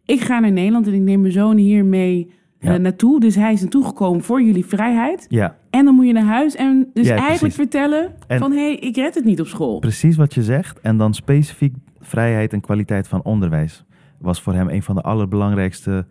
[0.05, 2.75] ik ga naar Nederland en ik neem mijn zoon hier mee ja.
[2.75, 3.21] uh, naartoe.
[3.21, 5.27] Dus hij is naartoe gekomen voor jullie vrijheid.
[5.29, 5.57] Ja.
[5.71, 7.57] En dan moet je naar huis en dus ja, eigenlijk precies.
[7.57, 8.53] vertellen en van...
[8.53, 9.79] hé, hey, ik red het niet op school.
[9.79, 10.81] Precies wat je zegt.
[10.81, 13.85] En dan specifiek vrijheid en kwaliteit van onderwijs.
[14.19, 16.07] Was voor hem een van de allerbelangrijkste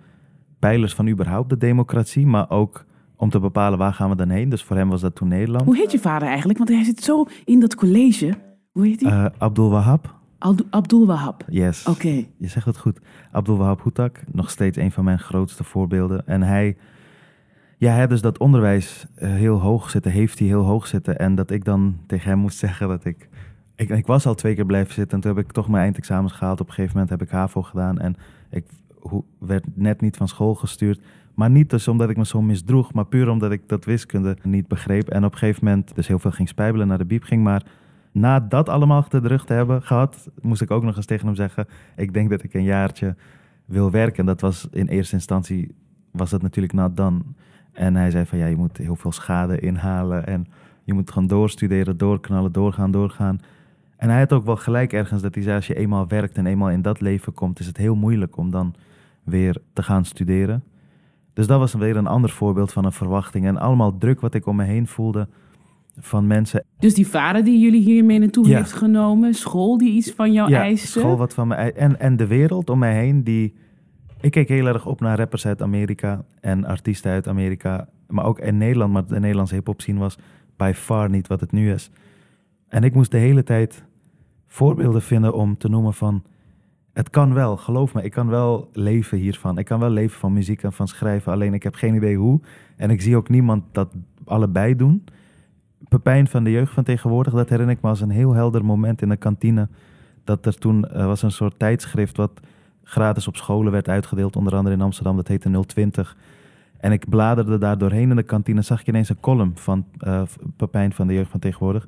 [0.59, 2.25] pijlers van überhaupt de democratie.
[2.25, 2.85] Maar ook
[3.21, 4.49] om te bepalen waar gaan we dan heen.
[4.49, 5.65] Dus voor hem was dat toen Nederland.
[5.65, 6.57] Hoe heet je vader eigenlijk?
[6.57, 8.33] Want hij zit zo in dat college.
[8.71, 9.11] Hoe heet hij?
[9.11, 10.19] Uh, Abdul Wahab.
[10.69, 11.45] Abdul Wahab.
[11.47, 11.85] Yes.
[11.85, 12.25] Oké.
[12.37, 12.99] Je zegt het goed.
[13.31, 16.27] Abdul Wahab Hutak, nog steeds een van mijn grootste voorbeelden.
[16.27, 16.77] En hij,
[17.77, 21.19] ja, hij dus dat onderwijs uh, heel hoog zitten, heeft hij heel hoog zitten.
[21.19, 23.29] En dat ik dan tegen hem moest zeggen dat ik,
[23.75, 23.89] ik...
[23.89, 26.61] Ik was al twee keer blijven zitten en toen heb ik toch mijn eindexamens gehaald.
[26.61, 28.15] Op een gegeven moment heb ik HAVO gedaan en
[28.49, 28.65] ik
[29.39, 31.01] werd net niet van school gestuurd.
[31.41, 34.67] Maar niet dus omdat ik me zo misdroeg, maar puur omdat ik dat wiskunde niet
[34.67, 35.09] begreep.
[35.09, 37.43] En op een gegeven moment dus heel veel ging spijbelen, naar de biep ging.
[37.43, 37.65] Maar
[38.11, 41.35] na dat allemaal te rug te hebben gehad, moest ik ook nog eens tegen hem
[41.35, 41.67] zeggen...
[41.95, 43.15] ik denk dat ik een jaartje
[43.65, 44.25] wil werken.
[44.25, 45.75] Dat was in eerste instantie,
[46.11, 47.19] was dat natuurlijk not done.
[47.71, 50.27] En hij zei van, ja, je moet heel veel schade inhalen...
[50.27, 50.47] en
[50.83, 53.39] je moet gewoon doorstuderen, doorknallen, doorgaan, doorgaan.
[53.95, 55.55] En hij had ook wel gelijk ergens dat hij zei...
[55.55, 57.59] als je eenmaal werkt en eenmaal in dat leven komt...
[57.59, 58.75] is het heel moeilijk om dan
[59.23, 60.63] weer te gaan studeren...
[61.33, 63.45] Dus dat was weer een ander voorbeeld van een verwachting.
[63.45, 65.27] En allemaal druk wat ik om me heen voelde
[65.97, 66.63] van mensen.
[66.79, 68.57] Dus die vader die jullie hiermee naartoe ja.
[68.57, 70.99] heeft genomen, school die iets van jou ja, eiste.
[70.99, 73.53] school wat van mij en, en de wereld om mij heen die...
[74.21, 77.87] Ik keek heel erg op naar rappers uit Amerika en artiesten uit Amerika.
[78.07, 80.17] Maar ook in Nederland, maar de Nederlandse hip-hop scene was
[80.57, 81.91] by far niet wat het nu is.
[82.67, 83.83] En ik moest de hele tijd
[84.47, 86.23] voorbeelden vinden om te noemen van
[86.93, 88.03] het kan wel, geloof me.
[88.03, 89.57] Ik kan wel leven hiervan.
[89.57, 91.31] Ik kan wel leven van muziek en van schrijven.
[91.31, 92.39] Alleen ik heb geen idee hoe.
[92.75, 93.93] En ik zie ook niemand dat
[94.25, 95.03] allebei doen.
[95.89, 99.01] Pepijn van de jeugd van tegenwoordig, dat herinner ik me als een heel helder moment
[99.01, 99.67] in de kantine.
[100.23, 102.31] Dat er toen uh, was een soort tijdschrift wat
[102.83, 104.35] gratis op scholen werd uitgedeeld.
[104.35, 106.17] Onder andere in Amsterdam, dat heette 020.
[106.77, 108.61] En ik bladerde daar doorheen in de kantine.
[108.61, 110.21] Zag ik ineens een column van uh,
[110.55, 111.87] Pepijn van de jeugd van tegenwoordig.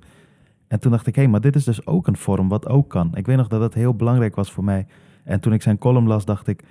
[0.74, 2.90] En toen dacht ik, hé, hey, maar dit is dus ook een vorm wat ook
[2.90, 3.16] kan.
[3.16, 4.86] Ik weet nog dat dat heel belangrijk was voor mij.
[5.24, 6.64] En toen ik zijn column las, dacht ik,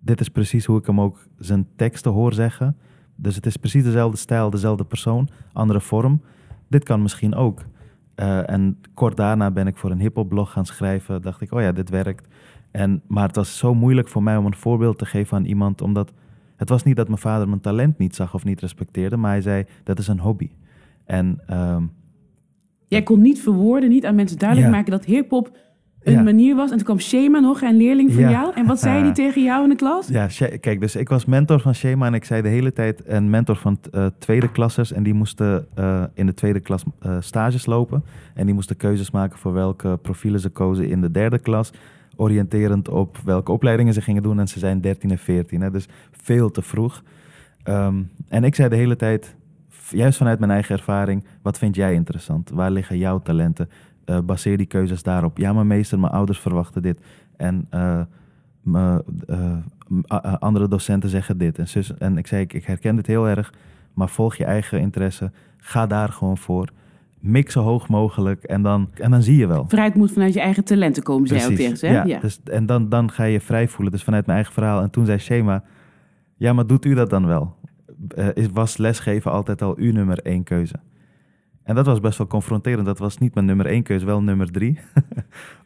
[0.00, 2.76] dit is precies hoe ik hem ook zijn teksten hoor zeggen.
[3.16, 6.22] Dus het is precies dezelfde stijl, dezelfde persoon, andere vorm.
[6.68, 7.60] Dit kan misschien ook.
[8.16, 11.22] Uh, en kort daarna ben ik voor een hiphopblog gaan schrijven.
[11.22, 12.28] Dacht ik, oh ja, dit werkt.
[12.70, 15.82] En, maar het was zo moeilijk voor mij om een voorbeeld te geven aan iemand,
[15.82, 16.12] omdat
[16.56, 19.40] het was niet dat mijn vader mijn talent niet zag of niet respecteerde, maar hij
[19.40, 20.50] zei, dat is een hobby.
[21.04, 21.90] En um,
[22.88, 25.56] Jij kon niet verwoorden, niet aan mensen duidelijk maken dat hip-hop
[26.06, 26.22] een ja.
[26.22, 26.70] manier was.
[26.70, 28.30] En toen kwam Shema nog, een leerling van ja.
[28.30, 28.52] jou.
[28.54, 30.08] En wat zei hij tegen jou in de klas?
[30.08, 30.28] Ja,
[30.60, 33.56] kijk, dus ik was mentor van Shema en ik zei de hele tijd een mentor
[33.56, 34.92] van uh, tweede klassers.
[34.92, 38.04] En die moesten uh, in de tweede klas uh, stages lopen.
[38.34, 41.72] En die moesten keuzes maken voor welke profielen ze kozen in de derde klas.
[42.16, 44.40] Oriënterend op welke opleidingen ze gingen doen.
[44.40, 47.02] En ze zijn 13 en 14, hè, dus veel te vroeg.
[47.68, 49.36] Um, en ik zei de hele tijd,
[49.90, 52.50] juist vanuit mijn eigen ervaring, wat vind jij interessant?
[52.50, 53.68] Waar liggen jouw talenten?
[54.06, 55.38] eh, baseer die keuzes daarop.
[55.38, 57.00] Ja, mijn meester, mijn ouders verwachten dit.
[57.36, 58.00] En eh,
[58.62, 61.58] me, eh, andere docenten zeggen dit.
[61.58, 63.52] En, zus, en ik zei, ik, ik herken dit heel erg,
[63.94, 65.30] maar volg je eigen interesse.
[65.56, 66.70] Ga daar gewoon voor.
[67.20, 69.64] Mix zo hoog mogelijk en dan, en dan zie je wel.
[69.68, 72.02] Vrijheid moet vanuit je eigen talenten komen, zei ook tegen hè?
[72.02, 73.92] Ja, Dus, en dan, dan ga je vrij voelen.
[73.92, 74.82] Dus vanuit mijn eigen verhaal.
[74.82, 75.62] En toen zei Shema,
[76.36, 77.54] ja, maar doet u dat dan wel?
[78.08, 80.74] Eh, is, was lesgeven altijd al uw nummer één keuze?
[81.62, 82.86] En dat was best wel confronterend.
[82.86, 84.78] Dat was niet mijn nummer één keuze, wel nummer drie.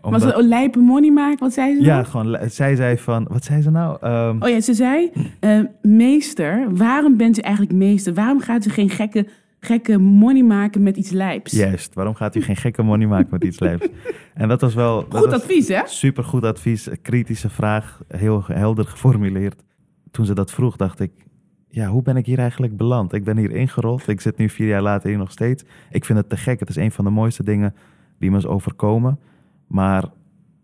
[0.00, 1.38] Was Omdat- het een lijpe money maken?
[1.38, 2.06] Wat zei ze ja, nou?
[2.06, 3.96] gewoon, zij zei van, wat zei ze nou?
[4.00, 8.14] Ehm, Oh ja, ze zei, eh, meester, waarom bent u eigenlijk meester?
[8.14, 9.26] Waarom gaat u geen gekke,
[9.60, 11.52] gekke money maken met iets lijps?
[11.52, 13.88] Juist, waarom gaat u geen gekke money maken met iets lijps?
[14.34, 15.08] En dat was wel...
[15.08, 15.80] dat Goed was advies, hè?
[15.84, 19.62] Super goed advies, kritische vraag, heel helder geformuleerd.
[20.10, 21.10] Toen ze dat vroeg, dacht ik,
[21.70, 23.12] ja, hoe ben ik hier eigenlijk beland?
[23.12, 25.64] Ik ben hier ingerold, ik zit nu vier jaar later hier nog steeds.
[25.90, 27.74] Ik vind het te gek, het is een van de mooiste dingen
[28.18, 29.18] die me is overkomen.
[29.66, 30.04] Maar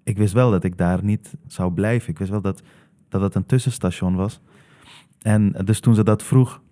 [0.04, 2.10] ik wist wel dat ik daar niet zou blijven.
[2.10, 2.62] Ik wist wel dat,
[3.08, 4.40] dat het een tussenstation was.
[5.22, 6.62] En dus toen ze dat vroeg,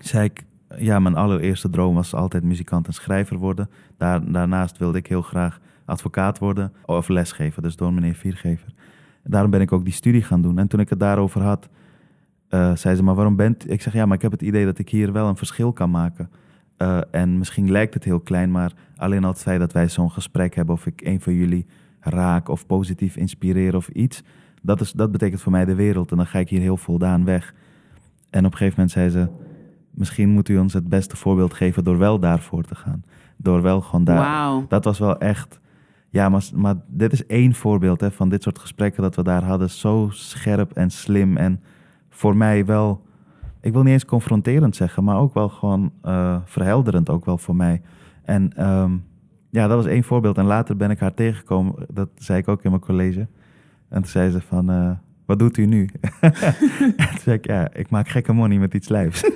[0.00, 0.44] zei ik,
[0.78, 3.70] ja, mijn allereerste droom was altijd muzikant en schrijver worden.
[3.96, 8.74] Daar, daarnaast wilde ik heel graag advocaat worden of lesgeven, dus door meneer Viergever.
[9.22, 10.58] Daarom ben ik ook die studie gaan doen.
[10.58, 11.68] En toen ik het daarover had,
[12.48, 13.70] eh, zei ze, maar waarom bent...
[13.70, 15.90] Ik zeg, ja, maar ik heb het idee dat ik hier wel een verschil kan
[15.90, 16.30] maken.
[16.76, 20.10] Eh, en misschien lijkt het heel klein, maar alleen al het feit dat wij zo'n
[20.10, 20.74] gesprek hebben...
[20.74, 21.66] of ik een van jullie
[22.00, 24.22] raak of positief inspireer of iets...
[24.62, 26.10] Dat, is, dat betekent voor mij de wereld.
[26.10, 27.54] En dan ga ik hier heel voldaan weg.
[28.30, 29.28] En op een gegeven moment zei ze...
[29.90, 33.04] Misschien moet u ons het beste voorbeeld geven door wel daarvoor te gaan.
[33.36, 34.62] Door wel gewoon daar...
[34.68, 35.60] Dat was wel echt.
[36.10, 39.44] Ja, maar, maar dit is één voorbeeld hè, van dit soort gesprekken dat we daar
[39.44, 39.70] hadden.
[39.70, 41.36] Zo scherp en slim.
[41.36, 41.60] En
[42.18, 43.02] voor mij wel,
[43.60, 47.56] ik wil niet eens confronterend zeggen, maar ook wel gewoon eh, verhelderend ook wel voor
[47.56, 47.82] mij.
[48.24, 48.92] En ehm,
[49.50, 50.38] ja, dat was één voorbeeld.
[50.38, 51.86] En later ben ik haar tegengekomen.
[51.92, 53.26] Dat zei ik ook in mijn college.
[53.88, 54.90] En toen zei ze van, eh,
[55.26, 55.88] wat doet u nu?
[56.20, 56.32] en
[56.96, 59.30] toen zei ik, ja, ik maak gekke money met iets lijfs.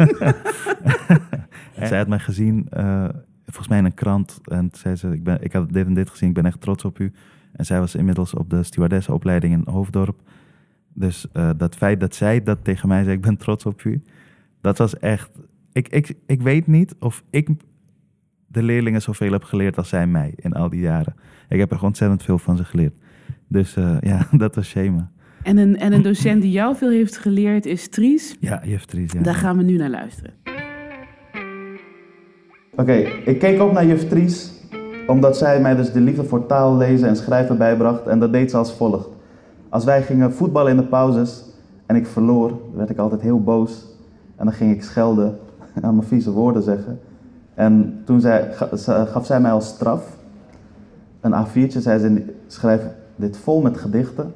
[1.75, 3.09] en zij had mij gezien, eh,
[3.45, 4.40] volgens mij in een krant.
[4.45, 6.61] En toen zei ze, ik, ben, ik had dit en dit gezien, ik ben echt
[6.61, 7.12] trots op u.
[7.53, 10.21] En zij was inmiddels op de stewardessenopleiding in Hoofddorp.
[10.94, 14.02] Dus eh, dat feit dat zij dat tegen mij zei, ik ben trots op u.
[14.61, 15.31] Dat was echt...
[15.72, 17.48] Ik, ik, ik weet niet of ik
[18.46, 21.14] de leerlingen zoveel heb geleerd als zij mij in al die jaren.
[21.48, 22.98] Ik heb er gewoon ontzettend veel van ze geleerd.
[23.48, 25.11] Dus eh, ja, dat was Shema.
[25.42, 28.37] En een, en een docent die jou veel heeft geleerd is Tries.
[28.40, 29.20] Ja, juf Tries, ja.
[29.20, 30.33] Daar gaan we nu naar luisteren.
[32.76, 32.92] Oké,
[33.24, 34.52] ik keek op naar juf Tries,
[35.07, 38.07] omdat zij mij dus de liefde voor taal, lezen en schrijven bijbracht.
[38.07, 39.09] En dat deed ze als volgt.
[39.72, 41.44] Als wij gingen voetballen in de pauzes
[41.87, 43.87] en ik verloor, werd ik altijd heel boos.
[44.37, 45.38] En dan ging ik schelden
[45.82, 47.00] en mijn vieze woorden zeggen.
[47.54, 48.48] En toen ze-
[49.11, 50.16] gaf zij mij als straf
[51.20, 51.78] een A4'tje.
[51.78, 52.82] Zei ze, schrijf
[53.16, 54.32] dit vol met gedichten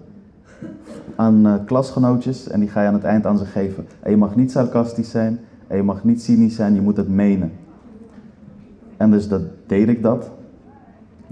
[1.16, 2.48] aan eh, klasgenootjes.
[2.48, 3.86] En die ga je aan het eind aan ze geven.
[4.00, 7.08] En je mag niet sarcastisch zijn en je mag niet cynisch zijn, je moet het
[7.08, 7.52] menen.
[8.96, 10.30] En dus dat deed ik dat.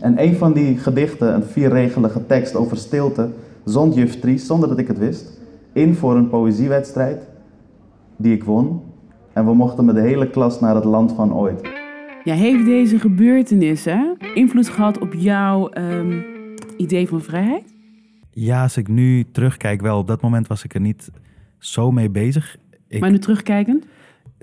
[0.01, 3.29] En een van die gedichten, een vierregelige tekst over stilte,
[3.65, 5.41] zond juf Tries, zonder dat ik het wist,
[5.73, 7.29] in voor een poëziewedstrijd
[8.17, 8.83] die ik won.
[9.33, 11.69] En we mochten met de hele klas naar het land van ooit.
[12.25, 16.21] Ja, heeft deze gebeurtenissen invloed gehad op jouw ehm,
[16.77, 17.75] idee van vrijheid?
[18.31, 19.99] Ja, als ik nu terugkijk, wel.
[19.99, 21.11] Op dat moment was ik er niet
[21.59, 22.57] zo mee bezig.
[22.89, 23.87] Ik, Maar nu terugkijkend?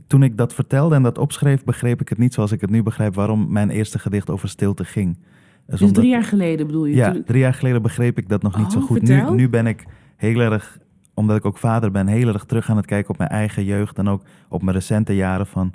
[0.08, 2.84] Toen ik dat vertelde en dat opschreef, begreep ik het niet zoals ik het nu
[2.84, 5.18] begrijp waarom mijn eerste gedicht over stilte ging.
[5.66, 6.96] Dus Dus omdat- drie jaar geleden bedoel je?
[6.96, 9.02] Ja, drie jaar geleden begreep ik dat nog niet zo Oh, goed.
[9.02, 10.78] Nu, nu ben ik heel erg,
[11.14, 13.98] omdat ik ook vader ben, heel erg terug aan het kijken op mijn eigen jeugd
[13.98, 15.72] en ook op mijn recente jaren van,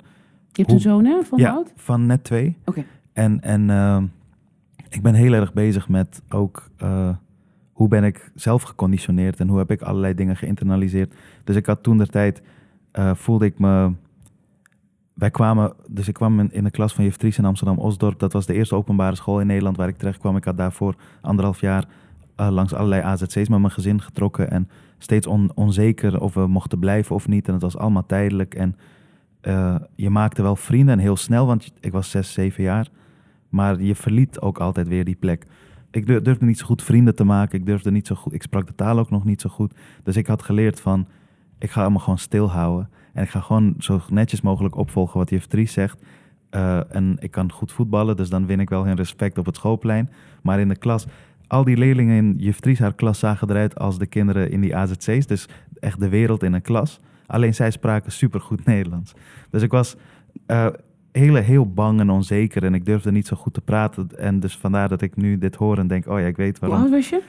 [0.51, 1.23] Je hebt Hoe- een zoon, hè?
[1.23, 1.73] Van ja, oud?
[1.75, 2.57] van net twee.
[2.65, 2.83] Oké.
[3.13, 4.03] En, en ehm,
[4.89, 7.09] ik ben heel erg bezig met ook eh,
[7.71, 11.13] hoe ben ik zelf geconditioneerd en hoe heb ik allerlei dingen geïnternaliseerd.
[11.43, 12.41] Dus ik had toen de tijd,
[12.91, 13.91] eh, voelde ik me.
[15.17, 18.19] Wij kwamen, dus ik kwam in, de klas van juf Tries in Amsterdam-Osdorp.
[18.19, 20.35] Dat was de eerste openbare school in Nederland waar ik terecht kwam.
[20.35, 21.85] Ik had daarvoor anderhalf jaar
[22.35, 24.51] eh, langs allerlei AZC's met mijn gezin getrokken.
[24.51, 27.47] En steeds on- onzeker of we mochten blijven of niet.
[27.47, 28.55] En het was allemaal tijdelijk.
[28.55, 28.75] En
[29.41, 32.87] eh, je maakte wel vrienden en heel snel, want ik was zes, zeven jaar.
[33.49, 35.45] Maar je verliet ook altijd weer die plek.
[35.91, 37.59] Ik dur- durfde niet zo goed vrienden te maken.
[37.59, 38.33] Ik durfde niet zo goed.
[38.33, 39.73] Ik sprak de taal ook nog niet zo goed.
[40.03, 41.07] Dus ik had geleerd van,
[41.59, 42.89] ik ga allemaal gewoon stilhouden.
[43.17, 46.01] En ik ga gewoon zo netjes mogelijk opvolgen wat juf zegt.
[46.49, 49.55] Eh, en ik kan goed voetballen, dus dan win ik wel hun respect op het
[49.55, 50.09] schoolplein.
[50.41, 51.05] Maar in de klas,
[51.47, 55.25] al die leerlingen in juf haar klas zagen eruit als de kinderen in die AZC's.
[55.25, 55.47] Dus
[55.79, 56.99] echt de wereld in een klas.
[57.27, 59.13] Alleen zij spraken supergoed Nederlands.
[59.49, 59.95] Dus ik was,
[60.45, 60.67] eh,
[61.11, 62.63] heel, heel bang en onzeker.
[62.63, 64.09] En ik durfde niet zo goed te praten.
[64.17, 66.69] En dus vandaar dat ik nu dit hoor en denk, oh ja, ik weet Hoe
[66.69, 66.85] waarom.
[66.85, 67.21] oud was je?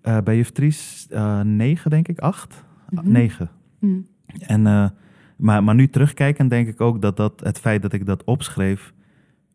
[0.00, 1.08] Eh, bij juf Tries
[1.42, 2.18] negen, denk ik.
[2.18, 2.64] Acht?
[2.90, 3.12] Mhm.
[3.12, 3.50] Negen.
[3.78, 4.00] Hm.
[4.38, 4.92] En,
[5.38, 8.92] maar, maar nu terugkijkend denk ik ook dat, dat het feit dat ik dat opschreef...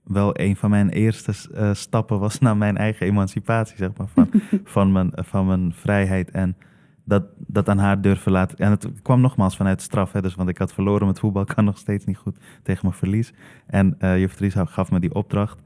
[0.04, 4.08] wel een van mijn eerste eh, stappen was naar mijn eigen emancipatie, zeg maar.
[4.08, 4.30] Van,
[4.64, 6.58] van, mijn, van mijn vrijheid en
[7.06, 8.58] dat, dat aan haar durven laten.
[8.58, 11.66] En het kwam nogmaals vanuit straf, hè, dus, want ik had verloren met voetbal, kan
[11.66, 13.34] nog steeds niet goed tegen mijn verlies.
[13.68, 15.62] En eh juf gaf me die opdracht.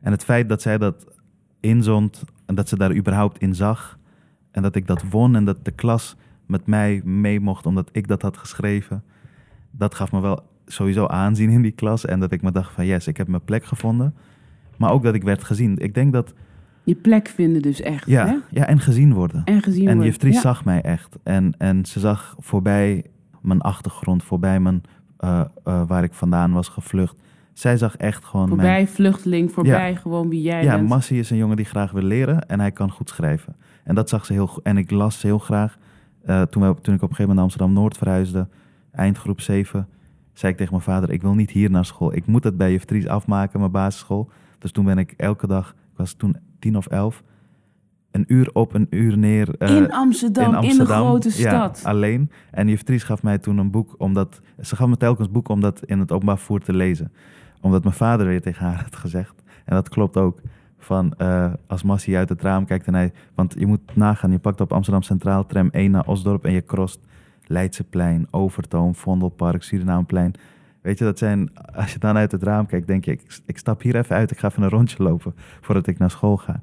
[0.00, 1.06] En het feit dat zij dat
[1.60, 3.98] inzond en dat ze daar überhaupt in zag...
[4.50, 6.16] en dat ik dat won en dat de klas
[6.46, 9.04] met mij mee mocht omdat ik dat had geschreven...
[9.78, 12.04] dat gaf me wel sowieso aanzien in die klas.
[12.04, 14.14] En dat ik me dacht van yes, ik heb mijn plek gevonden.
[14.76, 15.78] Maar ook dat ik werd gezien.
[15.78, 16.34] Ik denk dat,
[16.84, 18.04] Je plek vinden dus echt.
[18.04, 18.12] Hè?
[18.12, 19.42] ja, ja en gezien worden.
[19.44, 20.32] En gezien En worden.
[20.32, 20.40] Ja.
[20.40, 21.18] zag mij echt.
[21.22, 23.04] En, en ze zag voorbij
[23.42, 24.82] mijn achtergrond, voorbij mijn,
[25.16, 27.16] eh, eh, waar ik vandaan was gevlucht.
[27.52, 28.88] Zij zag echt gewoon Voorbij mijn...
[28.88, 30.88] vluchteling, voorbij gewoon wie jij Ja, bent.
[30.88, 33.56] Massie is een jongen die graag wil leren en hij kan goed schrijven.
[33.84, 34.62] En dat zag ze heel goed.
[34.62, 35.78] En ik las heel graag.
[36.24, 38.48] Eh, toen, we, toen ik op een gegeven moment naar Amsterdam-Noord verhuisde,
[38.98, 39.88] eindgroep 7,
[40.32, 42.14] zei ik tegen mijn vader, ik wil niet hier naar school.
[42.14, 44.30] Ik moet het bij juf Tries afmaken, mijn basisschool.
[44.58, 47.22] Dus toen ben ik elke dag, ik was toen tien of elf,
[48.10, 49.54] een uur op, een uur neer.
[49.58, 51.80] eh, in, Amsterdam, in de grote stad.
[51.82, 52.30] Ja, alleen.
[52.50, 54.40] En juf Tries gaf mij toen een boek, omdat...
[54.60, 57.12] Ze gaf me telkens boek om dat in het openbaar vervoer te lezen.
[57.60, 59.42] Omdat mijn vader weer tegen haar had gezegd.
[59.64, 60.40] En dat klopt ook.
[60.78, 63.12] Van eh, als Massie uit het raam kijkt en hij...
[63.34, 66.44] Want je moet nagaan, je pakt op Amsterdam Centraal tram 1 naar Osdorp...
[66.44, 67.00] en je crost
[67.48, 70.32] Leidseplein, Overtoom, Vondelpark, Surinameplein.
[70.82, 71.50] Weet je, dat zijn...
[71.74, 73.10] Als je dan uit het raam kijkt, denk je...
[73.10, 75.34] Ik, ik stap hier even uit, ik ga even een rondje lopen...
[75.60, 76.62] voordat ik naar school ga.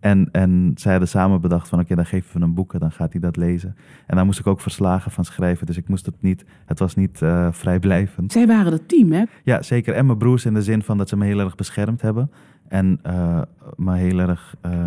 [0.00, 1.80] En, en zij hadden samen bedacht van...
[1.80, 3.76] oké, dan geven we hem boeken, dan gaat hij dat lezen.
[4.06, 5.66] En daar moest ik ook verslagen van schrijven.
[5.66, 6.44] Dus ik moest het niet...
[6.66, 8.32] Het was niet eh, vrijblijvend.
[8.32, 9.24] Zij waren het team, hè?
[9.42, 9.94] Ja, zeker.
[9.94, 12.30] En mijn broers in de zin van dat ze me heel erg beschermd hebben.
[12.68, 13.42] En eh,
[13.76, 14.84] me heel erg eh,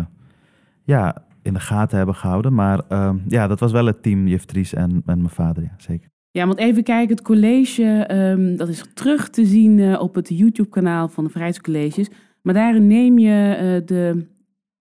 [0.82, 2.54] ja, in de gaten hebben gehouden.
[2.54, 5.74] Maar eh, ja, dat was wel het team, juf Tries en, en mijn vader, ja,
[5.76, 6.08] zeker.
[6.30, 10.28] Ja, want even kijken, het college, ehm, dat is terug te zien eh, op het
[10.28, 12.08] YouTube-kanaal van de Vrijheidscolleges.
[12.42, 14.26] Maar daarin neem je, eh, de,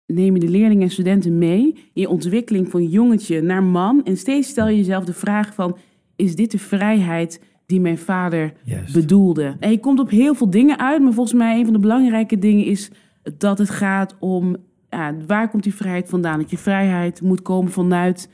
[0.05, 4.03] neem je de leerlingen en studenten mee in je ontwikkeling van jongetje naar man.
[4.03, 5.77] En steeds stel je jezelf de vraag van,
[6.15, 8.93] is dit de vrijheid die mijn vader Juist.
[8.93, 9.55] bedoelde?
[9.59, 12.37] En je komt op heel veel dingen uit, maar volgens mij een van de belangrijke
[12.37, 12.91] dingen is
[13.37, 14.55] dat het gaat om,
[14.93, 16.39] ja, waar komt die vrijheid vandaan?
[16.39, 18.29] Dat je vrijheid moet komen vanuit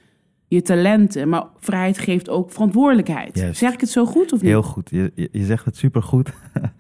[0.48, 3.50] je talenten, maar vrijheid geeft ook verantwoordelijkheid.
[3.52, 4.50] Zeg ik het zo goed of niet?
[4.50, 4.90] Heel goed.
[4.90, 6.34] Je, je, je zegt het supergoed.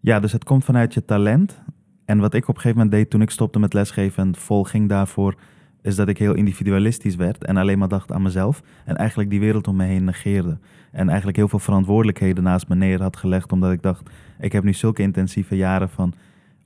[0.00, 1.62] ja, dus het komt vanuit je talent.
[2.04, 4.64] En wat ik op een gegeven moment deed toen ik stopte met lesgeven en vol
[4.64, 5.34] ging daarvoor,
[5.82, 8.62] is dat ik heel individualistisch werd en alleen maar dacht aan mezelf.
[8.84, 10.58] En eigenlijk die wereld om me heen negeerde.
[10.92, 14.64] En eigenlijk heel veel verantwoordelijkheden naast me neer had gelegd, omdat ik dacht, ik heb
[14.64, 16.14] nu zulke intensieve jaren van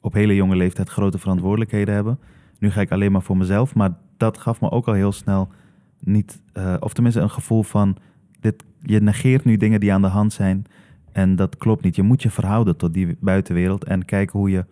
[0.00, 2.18] op hele jonge leeftijd grote verantwoordelijkheden hebben.
[2.62, 3.74] Nu ga ik alleen maar voor mezelf.
[3.74, 5.48] Maar dat gaf me ook al heel snel
[6.00, 7.96] niet, eh, of tenminste een gevoel van,
[8.40, 10.64] dit, je negeert nu dingen die aan de hand zijn.
[11.12, 11.96] En dat klopt niet.
[11.96, 14.64] Je moet je verhouden tot die buitenwereld en kijken hoe je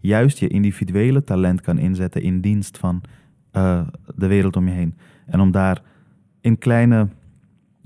[0.00, 3.02] juist je individuele talent kan inzetten in dienst van
[3.50, 3.80] eh,
[4.14, 4.94] de wereld om je heen.
[5.26, 5.82] En om daar
[6.40, 7.08] in kleine,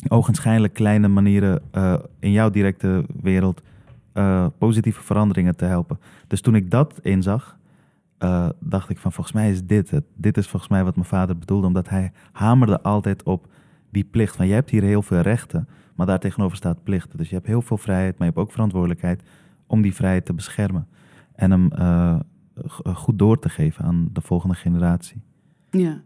[0.09, 3.63] ogenschijnlijk kleine manieren eh, in jouw directe wereld
[4.59, 5.99] positieve veranderingen te helpen.
[6.27, 7.59] Dus toen ik dat inzag,
[8.21, 10.05] eh, dacht ik van volgens mij is dit het.
[10.17, 13.47] Dit is volgens mij wat mijn vader bedoelde, omdat hij hamerde altijd op
[13.91, 14.37] die plicht.
[14.37, 17.19] Van je hebt hier heel veel rechten, maar daar tegenover staat plichten.
[17.19, 19.23] Dus je hebt heel veel vrijheid, maar je hebt ook verantwoordelijkheid
[19.67, 20.87] om die vrijheid te beschermen.
[21.35, 22.19] En hem eh,
[22.67, 25.23] g- goed door te geven aan de volgende generatie.
[25.71, 26.01] Ja.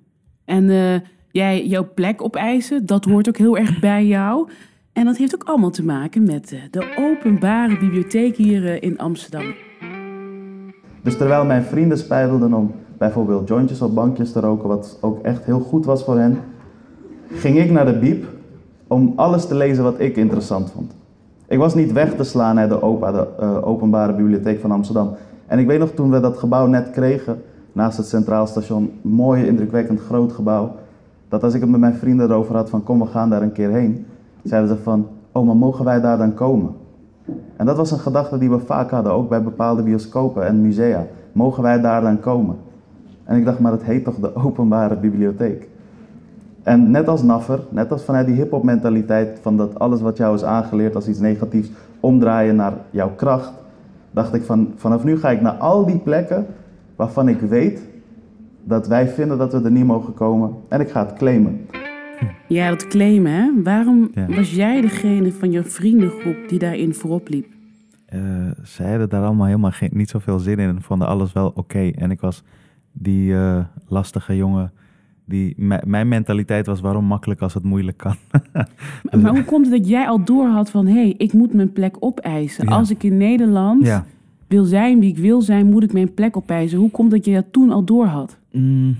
[0.45, 1.01] En eh,
[1.31, 4.51] jij, jouw plek opeisen, dat hoort ook heel erg bij jou.
[4.93, 8.99] En dat heeft ook allemaal te maken met eh, de openbare bibliotheek hier eh, in
[8.99, 9.55] Amsterdam.
[11.05, 15.45] Dus terwijl mijn vrienden spijbelden om bijvoorbeeld jointjes op bankjes te roken, wat ook echt
[15.45, 16.39] heel goed was voor hen,
[17.29, 18.25] ging ik naar de biep
[18.87, 20.93] om alles te lezen wat ik interessant vond.
[21.47, 25.11] Ik was niet weg te slaan naar de OPA, de eh, Openbare Bibliotheek van Amsterdam.
[25.47, 29.47] En ik weet nog toen we dat gebouw net kregen, naast het Centraal Station, mooi,
[29.47, 30.73] indrukwekkend groot gebouw,
[31.29, 33.53] dat als ik het met mijn vrienden erover had van kom we gaan daar een
[33.53, 34.07] keer heen,
[34.43, 36.71] zeiden ze van, oh maar mogen wij daar dan komen?
[37.57, 41.07] En dat was een gedachte die we vaak hadden, ook bij bepaalde bioscopen en musea.
[41.33, 42.57] Mogen wij daar dan komen?
[43.25, 45.69] En ik dacht, maar het heet toch de openbare bibliotheek?
[46.63, 50.35] En net als Naffer, net als vanuit die hip-hop mentaliteit van dat alles wat jou
[50.35, 51.71] is aangeleerd als iets negatiefs
[52.01, 53.53] omdraaien naar jouw kracht,
[54.11, 56.47] dacht ik van vanaf nu ga ik naar al die plekken
[56.97, 57.83] waarvan ik weet
[58.63, 61.67] dat wij vinden dat we er niet mogen komen en ik ga het claimen.
[62.49, 63.63] Ja, dat claimen, hè?
[63.63, 64.27] Waarom Ja.
[64.27, 67.47] was jij degene van je vriendengroep die daarin voorop liep?
[68.07, 68.21] eh,
[68.63, 71.91] zij hadden daar allemaal helemaal geen, niet zoveel zin in en vonden alles wel oké.
[71.95, 72.43] En ik was
[72.93, 74.73] die eh, lastige jongen.
[75.27, 75.55] Die,
[75.85, 78.15] mijn mentaliteit was waarom makkelijk als het moeilijk kan.
[78.53, 78.69] Maar,
[79.21, 80.87] maar hoe komt het dat jij al door had van...
[80.87, 82.69] hé, hey, ik moet mijn plek opeisen.
[82.69, 82.75] Ja.
[82.75, 84.05] Als ik in Nederland ja.
[84.49, 85.67] wil zijn wie ik wil zijn...
[85.67, 86.79] moet ik mijn plek opeisen.
[86.79, 88.39] Hoe komt dat je dat toen al door had?
[88.53, 88.97] Mm.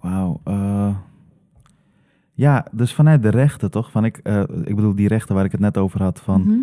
[0.00, 0.40] Wauw.
[0.44, 0.96] eh.
[2.32, 3.90] ja, dus vanuit de rechten toch?
[3.90, 6.20] Van ik, eh, ik bedoel die rechten waar ik het net over had.
[6.20, 6.58] Van Mhm.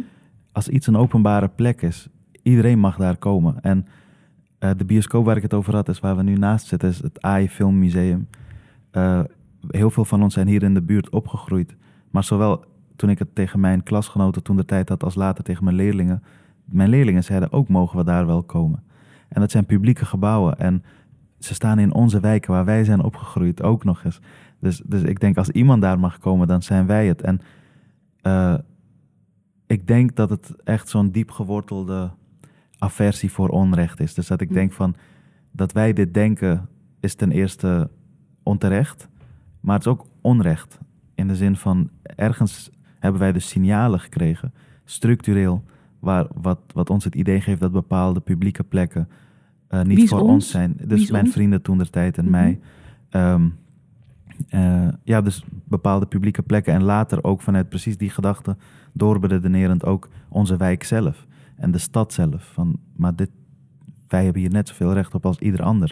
[0.51, 2.07] als iets een openbare plek is,
[2.41, 3.61] iedereen mag daar komen.
[3.61, 3.85] En
[4.59, 7.01] eh, de bioscoop waar ik het over had, is waar we nu naast zitten, is
[7.01, 8.27] het AI Filmmuseum.
[9.67, 11.75] Heel veel van ons zijn hier in de buurt opgegroeid.
[12.11, 12.63] Maar zowel
[12.95, 16.23] toen ik het tegen mijn klasgenoten toen de tijd had, als later tegen mijn leerlingen.
[16.65, 18.83] Mijn leerlingen zeiden ook, mogen we daar wel komen?
[19.27, 20.59] En dat zijn publieke gebouwen.
[20.59, 20.83] En
[21.45, 24.19] ze staan in onze wijken waar wij zijn opgegroeid ook nog eens.
[24.59, 27.21] Dus, dus ik denk, als iemand daar mag komen, dan zijn wij het.
[27.21, 27.41] En
[28.21, 28.55] eh,
[29.67, 32.11] ik denk dat het echt zo'n diep gewortelde
[32.77, 34.13] aversie voor onrecht is.
[34.13, 34.53] Dus dat ik Hm.
[34.53, 34.95] denk van,
[35.51, 36.69] dat wij dit denken
[36.99, 37.89] is ten eerste
[38.43, 39.09] onterecht,
[39.59, 40.79] maar het is ook onrecht.
[41.15, 42.69] In de zin van, ergens
[42.99, 45.63] hebben wij dus signalen gekregen, structureel,
[45.99, 49.09] waar, wat, wat ons het idee geeft dat bepaalde publieke plekken
[49.79, 50.29] eh, niet voor ons?
[50.31, 50.77] ons zijn.
[50.83, 51.33] Dus mijn ons?
[51.33, 52.31] vrienden toen der tijd en Mhm.
[52.31, 52.59] mij.
[53.09, 53.47] Ehm,
[54.49, 58.55] eh, ja, dus bepaalde publieke plekken en later ook vanuit precies die gedachte
[58.93, 62.49] doorberedenerend ook onze wijk zelf en de stad zelf.
[62.53, 63.29] Van, maar dit,
[64.07, 65.91] wij hebben hier net zoveel recht op als ieder ander.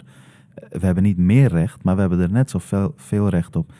[0.54, 3.72] Eh, We hebben niet meer recht, maar we hebben er net zoveel veel recht op.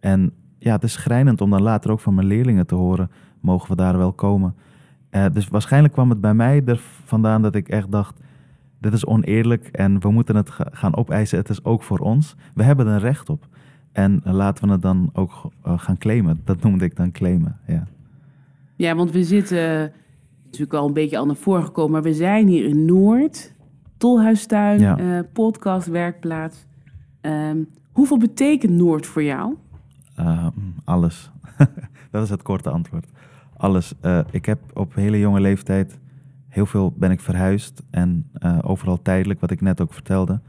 [0.00, 3.70] En ja, het is schrijnend om dan later ook van mijn leerlingen te horen, mogen
[3.70, 4.54] we daar wel komen.
[5.32, 8.20] Dus waarschijnlijk kwam het bij mij er vandaan dat ik echt dacht,
[8.80, 11.38] dit is oneerlijk en we moeten het ga- gaan opeisen.
[11.38, 12.36] Het is ook voor ons.
[12.54, 13.46] We hebben er een recht op.
[13.92, 16.40] En eh, laten we het dan ook eh, gaan claimen.
[16.44, 17.86] Dat noemde ik dan claimen, ja.
[18.76, 19.82] Ja, want we zitten...
[19.82, 19.90] is
[20.44, 21.90] natuurlijk al een beetje al naar voren gekomen...
[21.92, 23.54] maar we zijn hier in Noord.
[23.96, 24.98] Tolhuistuin, Ja.
[24.98, 26.66] eh, podcast, werkplaats.
[27.20, 27.58] Ehm,
[27.92, 29.54] hoeveel betekent Noord voor jou?
[30.20, 30.46] Uh,
[30.84, 31.30] alles.
[32.10, 33.06] dat is het korte antwoord.
[33.56, 33.94] Alles.
[34.00, 35.98] Eh, ik heb op hele jonge leeftijd
[36.50, 40.40] heel veel ben ik verhuisd en eh, overal tijdelijk, wat ik net ook vertelde.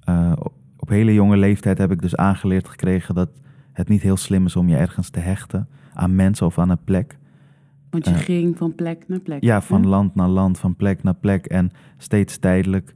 [0.00, 0.32] Eh,
[0.76, 3.30] op- hele jonge leeftijd heb ik dus aangeleerd gekregen dat
[3.72, 6.84] het niet heel slim is om je ergens te hechten aan mensen of aan een
[6.84, 7.18] plek.
[7.90, 9.42] Want je Eh, ging van plek naar plek.
[9.42, 9.88] Ja, van hè?
[9.88, 12.94] land naar land, van plek naar plek en steeds tijdelijk.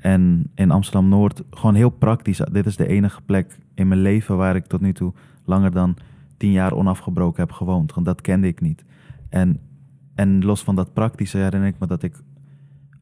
[0.00, 2.40] En in Amsterdam Noord gewoon heel praktisch.
[2.52, 5.12] Dit is de enige plek in mijn leven waar ik tot nu toe
[5.44, 5.96] langer dan
[6.36, 7.94] tien jaar onafgebroken heb gewoond.
[7.94, 8.84] Want dat kende ik niet.
[9.28, 9.60] En,
[10.18, 12.14] en los van dat praktische herinner ik me dat ik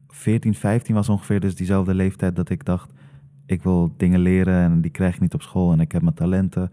[0.07, 2.93] 14, 15 was ongeveer, dus diezelfde leeftijd dat ik dacht,
[3.45, 6.15] ik wil dingen leren en die krijg ik niet op school en ik heb mijn
[6.15, 6.71] talenten.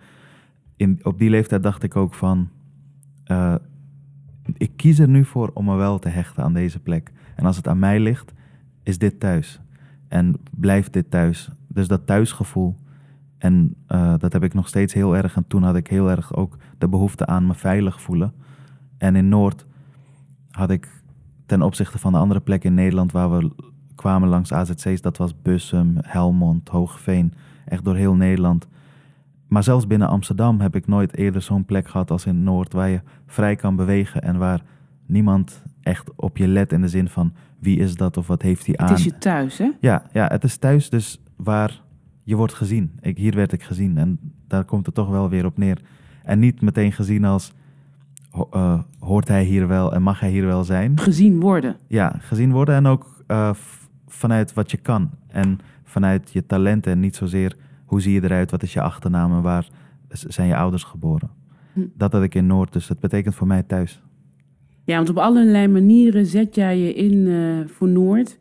[0.77, 2.49] In, op die leeftijd dacht ik ook van,
[3.25, 3.55] eh,
[4.53, 7.13] ik kies er nu voor om me wel te hechten aan deze plek.
[7.37, 8.33] En als het aan mij ligt,
[8.83, 9.61] is dit thuis.
[10.09, 11.51] En blijft dit thuis.
[11.69, 12.77] Dus dat thuisgevoel.
[13.39, 15.37] En eh, dat heb ik nog steeds heel erg.
[15.37, 18.33] En toen had ik heel erg ook de behoefte aan me veilig voelen.
[18.99, 19.67] En in Noord
[20.55, 21.03] had ik
[21.47, 23.51] ten opzichte van de andere plekken in Nederland waar we
[23.95, 27.33] kwamen langs AZC's, dat was Bussum, Helmond, Hoogveen,
[27.65, 28.69] echt door heel Nederland.
[29.49, 32.89] Maar zelfs binnen Amsterdam heb ik nooit eerder zo'n plek gehad als in Noord, waar
[32.89, 34.63] je vrij kan bewegen en waar
[35.07, 38.67] niemand echt op je let in de zin van wie is dat of wat heeft
[38.67, 38.89] hij aan.
[38.89, 39.71] Het is je thuis, hè?
[39.81, 41.81] Ja, ja, het is thuis dus waar
[42.23, 42.99] je wordt gezien.
[43.01, 45.81] Ik, hier werd ik gezien en daar komt het toch wel weer op neer.
[46.23, 47.53] En niet meteen gezien als
[48.35, 50.99] ho- eh, hoort hij hier wel en mag hij hier wel zijn.
[50.99, 51.76] Gezien worden.
[51.89, 53.51] Ja, gezien worden en ook eh,
[54.07, 58.51] vanuit wat je kan en vanuit je talenten en niet zozeer hoe zie je eruit,
[58.51, 59.68] wat is je achternaam en waar
[60.09, 61.30] zijn je ouders geboren.
[61.72, 61.80] Hm.
[61.95, 64.03] Dat had ik in Noord, dus dat betekent voor mij thuis.
[64.85, 68.39] Ja, want op allerlei manieren zet jij je in eh, voor Noord.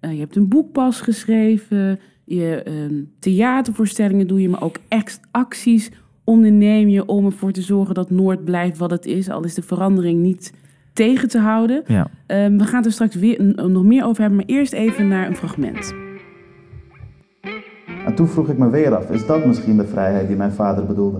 [0.00, 1.98] Je hebt een boek pas geschreven.
[2.24, 5.90] Je ehm, theatervoorstellingen doe je, maar ook ex acties
[6.26, 9.30] onderneem je om ervoor te zorgen dat Noord blijft wat het is.
[9.30, 10.52] Al is de verandering niet
[10.92, 11.82] tegen te houden.
[11.86, 15.08] Ja, Ehm, we gaan het er straks weer nog meer over hebben, maar eerst even
[15.08, 15.94] naar een fragment.
[18.06, 20.86] En toen vroeg ik me weer af, is dat misschien de vrijheid die mijn vader
[20.86, 21.18] bedoelde?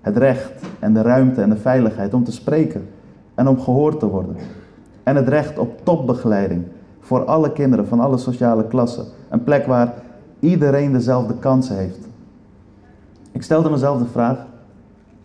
[0.00, 2.88] Het recht en de ruimte en de veiligheid om te spreken
[3.34, 4.36] en om gehoord te worden.
[5.02, 6.62] En het recht op topbegeleiding
[7.00, 9.04] voor alle kinderen van alle sociale klassen.
[9.30, 9.94] Een plek waar
[10.40, 12.07] iedereen dezelfde kansen heeft.
[13.32, 14.46] Ik stelde mezelf de vraag,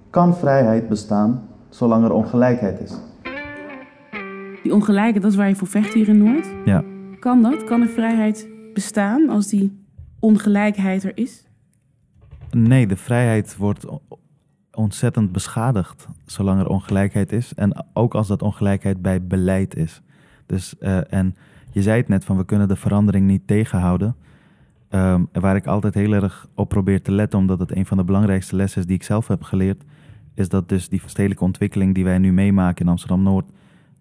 [0.09, 2.93] kan vrijheid bestaan zolang er ongelijkheid is?
[4.63, 6.47] Die ongelijkheid, dat is waar je voor vecht hier in Noord.
[6.65, 6.83] ja.
[7.19, 7.63] Kan dat?
[7.63, 9.85] Kan er vrijheid bestaan als die
[10.19, 11.45] ongelijkheid er is?
[12.51, 13.85] Nee, de vrijheid wordt
[14.71, 17.53] ontzettend beschadigd zolang er ongelijkheid is.
[17.53, 20.01] En ook als dat ongelijkheid bij beleid is.
[20.45, 21.35] Dus, eh, en
[21.71, 24.15] je zei het net van we kunnen de verandering niet tegenhouden.
[24.95, 28.03] Um, waar ik altijd heel erg op probeer te letten, omdat het een van de
[28.03, 29.83] belangrijkste lessen is die ik zelf heb geleerd,
[30.33, 33.49] is dat dus die stedelijke ontwikkeling die wij nu meemaken in Amsterdam-Noord,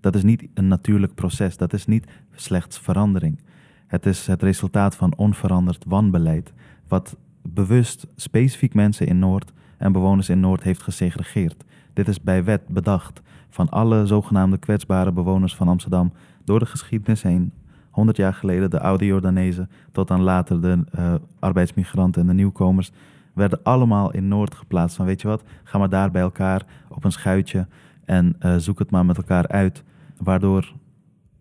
[0.02, 1.56] dat is niet een natuurlijk proces.
[1.56, 3.40] Dat is niet slechts verandering.
[3.86, 6.52] Het is het resultaat van onveranderd wanbeleid,
[6.88, 11.64] wat bewust specifiek mensen in Noord en bewoners in Noord heeft gesegregeerd.
[11.92, 16.12] Dit is bij wet bedacht van alle zogenaamde kwetsbare bewoners van Amsterdam
[16.44, 17.52] door de geschiedenis heen.
[17.92, 22.92] 100 jaar geleden de oude Jordanezen, tot dan later de uh, arbeidsmigranten en de nieuwkomers,
[23.32, 24.96] werden allemaal in Noord geplaatst.
[24.96, 27.66] Van weet je wat, ga maar daar bij elkaar op een schuitje
[28.04, 29.84] en uh, zoek het maar met elkaar uit.
[30.16, 30.72] Waardoor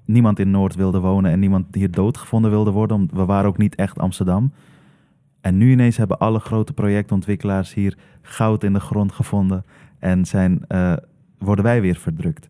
[0.06, 3.10] niemand in Noord wilde wonen en niemand hier doodgevonden wilde worden.
[3.14, 4.52] We waren ook niet echt Amsterdam.
[5.42, 9.66] En nu ineens hebben alle grote projectontwikkelaars hier goud in de grond gevonden
[10.00, 10.94] en zijn, uh,
[11.38, 12.50] worden wij weer verdrukt.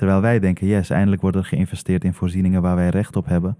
[0.00, 3.56] Terwijl wij denken, yes, eindelijk wordt er geïnvesteerd in voorzieningen waar wij recht op hebben.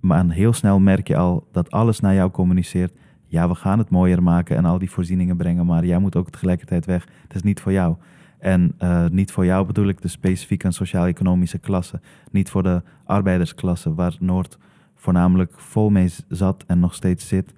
[0.00, 2.92] Maar heel snel merk je al dat alles naar jou communiceert.
[3.26, 6.30] Ja, we gaan het mooier maken en al die voorzieningen brengen, maar jij moet ook
[6.30, 7.06] tegelijkertijd weg.
[7.22, 7.96] Het is niet voor jou.
[8.38, 12.00] En uh, niet voor jou bedoel ik de specifieke en sociaal-economische klasse.
[12.30, 14.58] Niet voor de arbeidersklasse, waar Noord
[14.94, 17.54] voornamelijk vol mee zat en nog steeds zit.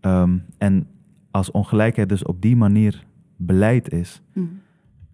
[0.00, 0.86] Um, en
[1.30, 3.04] als ongelijkheid dus op die manier
[3.36, 4.60] beleid is, mm.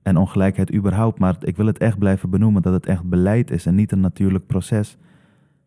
[0.05, 3.67] En ongelijkheid überhaupt, maar ik wil het echt blijven benoemen dat het echt beleid is
[3.67, 4.97] en niet een natuurlijk proces.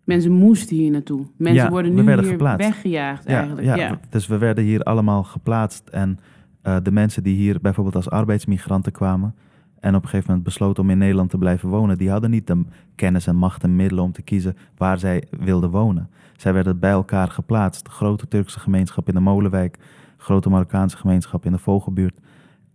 [0.03, 1.25] Mensen moesten hier naartoe.
[1.37, 2.67] Mensen ja, worden nu hier geplaatst.
[2.67, 3.67] weggejaagd ja, eigenlijk.
[3.67, 5.87] Ja, ja, Dus we werden hier allemaal geplaatst.
[5.87, 6.19] En
[6.63, 9.35] uh, de mensen die hier bijvoorbeeld als arbeidsmigranten kwamen...
[9.79, 11.97] en op een gegeven moment besloten om in Nederland te blijven wonen...
[11.97, 12.63] die hadden niet de
[12.95, 16.09] kennis en macht en middelen om te kiezen waar zij wilden wonen.
[16.35, 17.85] Zij werden bij elkaar geplaatst.
[17.85, 19.77] De grote Turkse gemeenschap in de Molenwijk...
[20.17, 22.19] grote Marokkaanse gemeenschap in de Vogelbuurt...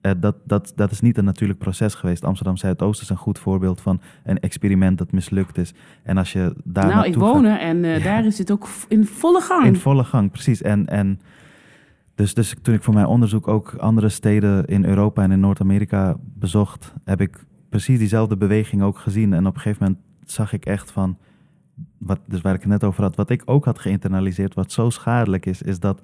[0.03, 2.25] Uh, dat, dat, dat is niet een natuurlijk proces geweest.
[2.25, 5.75] Amsterdam Zuidoost is een goed voorbeeld van een experiment dat mislukt is.
[6.03, 6.87] En als je daar.
[6.87, 9.65] Nou, ik woon er en uh, daar is het ook in volle gang.
[9.65, 10.63] In volle gang, precies.
[10.63, 11.21] En, en
[12.15, 16.17] dus, dus toen ik voor mijn onderzoek ook andere steden in Europa en in Noord-Amerika
[16.19, 19.33] bezocht, heb ik precies diezelfde beweging ook gezien.
[19.33, 21.19] En op een gegeven moment zag ik echt van.
[21.99, 24.91] Wat, dus waar ik het net over had, wat ik ook had geïnternaliseerd, wat zo
[24.91, 26.01] schadelijk is, is dat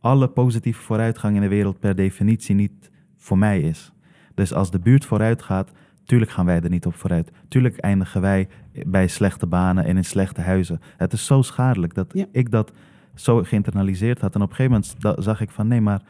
[0.00, 2.90] alle positieve vooruitgang in de wereld per definitie niet
[3.24, 3.92] voor mij is.
[4.34, 5.70] Dus als de buurt vooruit gaat,
[6.04, 7.30] tuurlijk gaan wij er niet op vooruit.
[7.48, 8.48] Tuurlijk eindigen wij
[8.86, 10.80] bij slechte banen en in slechte huizen.
[10.96, 12.72] Het is zo schadelijk dat ik dat
[13.14, 14.34] zo geïnternaliseerd had.
[14.34, 16.02] En op een gegeven moment zag ik van nee, maar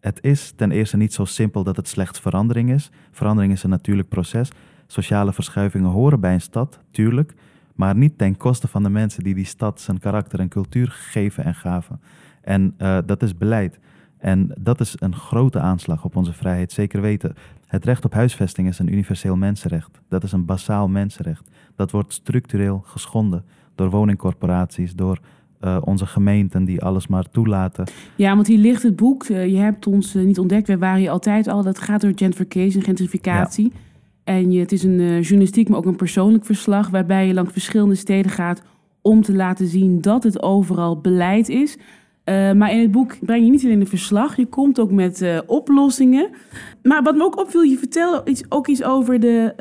[0.00, 2.90] het is ten eerste niet zo simpel dat het slechts verandering is.
[3.10, 4.48] Verandering is een natuurlijk proces.
[4.86, 7.34] Sociale verschuivingen horen bij een stad, tuurlijk.
[7.74, 11.44] Maar niet ten koste van de mensen die die stad zijn karakter en cultuur geven
[11.44, 12.00] en gaven.
[12.42, 13.78] En uh, dat is beleid.
[14.26, 17.34] En dat is een grote aanslag op onze vrijheid, zeker weten.
[17.66, 20.00] Het recht op huisvesting is een universeel mensenrecht.
[20.08, 21.50] Dat is een basaal mensenrecht.
[21.76, 25.18] Dat wordt structureel geschonden door woningcorporaties, door
[25.60, 27.84] uh, onze gemeenten die alles maar toelaten.
[28.16, 29.28] Ja, want hier ligt het boek.
[29.28, 30.66] Uh, je hebt ons uh, niet ontdekt.
[30.66, 31.62] Wij waren hier altijd al.
[31.62, 33.72] Dat gaat door gentrification, gentrificatie.
[33.74, 33.80] Ja.
[34.24, 36.88] En je, het is een journalistiek, maar ook een persoonlijk verslag...
[36.88, 38.62] waarbij je langs verschillende steden gaat
[39.02, 41.78] om te laten zien dat het overal beleid is...
[42.28, 45.22] Uh, maar in het boek breng je niet alleen een verslag, je komt ook met
[45.22, 46.30] uh, oplossingen.
[46.82, 49.54] Maar wat me ook opviel, je vertelde iets, ook iets over de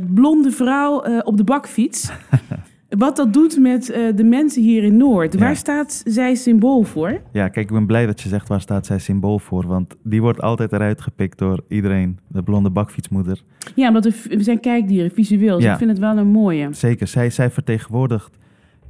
[0.00, 2.12] uh, blonde vrouw op de bakfiets.
[2.88, 5.38] wat dat doet met de mensen hier in Noord.
[5.38, 7.20] Waar staat zij symbool voor?
[7.32, 9.66] Ja, kijk, ik ben blij dat je zegt waar staat zij symbool voor.
[9.66, 13.42] Want die wordt altijd eruit gepikt door iedereen, de blonde bakfietsmoeder.
[13.74, 15.56] Ja, omdat we, zijn kijkdieren, visueel.
[15.56, 15.72] Dus ja.
[15.72, 16.68] ik vind het wel een mooie.
[16.70, 18.40] Zeker, zij, zij vertegenwoordigt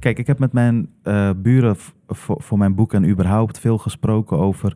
[0.03, 0.89] Kijk, ik heb met mijn
[1.37, 1.75] buren
[2.07, 4.75] voor mijn boek en überhaupt veel gesproken over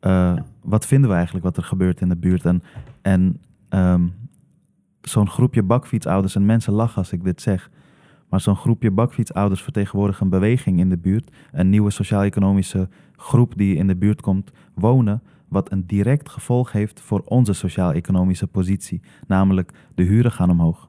[0.00, 2.44] uh, wat vinden we eigenlijk wat er gebeurt in de buurt.
[2.44, 2.62] En,
[3.02, 3.40] en
[3.70, 4.14] um,
[5.00, 7.70] zo'n groepje bakfietsouders, en mensen lachen als ik dit zeg,
[8.28, 11.30] maar zo'n groepje bakfietsouders vertegenwoordigen een beweging in de buurt.
[11.52, 17.00] Een nieuwe sociaal-economische groep die in de buurt komt wonen, wat een direct gevolg heeft
[17.00, 19.00] voor onze sociaal-economische positie.
[19.26, 20.88] Namelijk de huren gaan omhoog.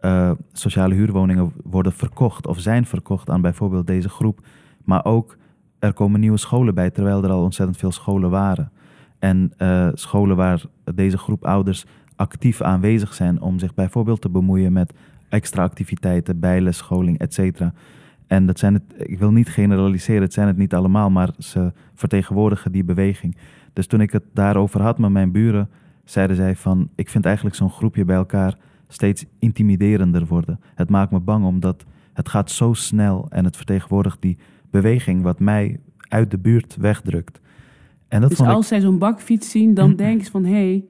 [0.00, 4.46] Uh, sociale huurwoningen worden verkocht of zijn verkocht aan bijvoorbeeld deze groep.
[4.84, 5.36] Maar ook
[5.78, 8.72] er komen nieuwe scholen bij, terwijl er al ontzettend veel scholen waren.
[9.18, 10.62] En uh, scholen waar
[10.94, 11.84] deze groep ouders
[12.16, 14.92] actief aanwezig zijn om zich bijvoorbeeld te bemoeien met
[15.28, 17.72] extra activiteiten, bijlesscholing, et cetera.
[18.26, 21.72] En dat zijn het, ik wil niet generaliseren, het zijn het niet allemaal, maar ze
[21.94, 23.36] vertegenwoordigen die beweging.
[23.72, 25.68] Dus toen ik het daarover had met mijn buren,
[26.04, 28.56] zeiden zij van, ik vind eigenlijk zo'n groepje bij elkaar
[28.88, 30.60] steeds intimiderender worden.
[30.74, 34.38] Het maakt me bang omdat het gaat zo snel en het vertegenwoordigt die
[34.70, 37.40] beweging wat mij uit de buurt wegdrukt.
[38.08, 40.44] En dat dus vond ik als zij zo'n bakfiets zien, dan denken ze van...
[40.44, 40.84] hé, hey,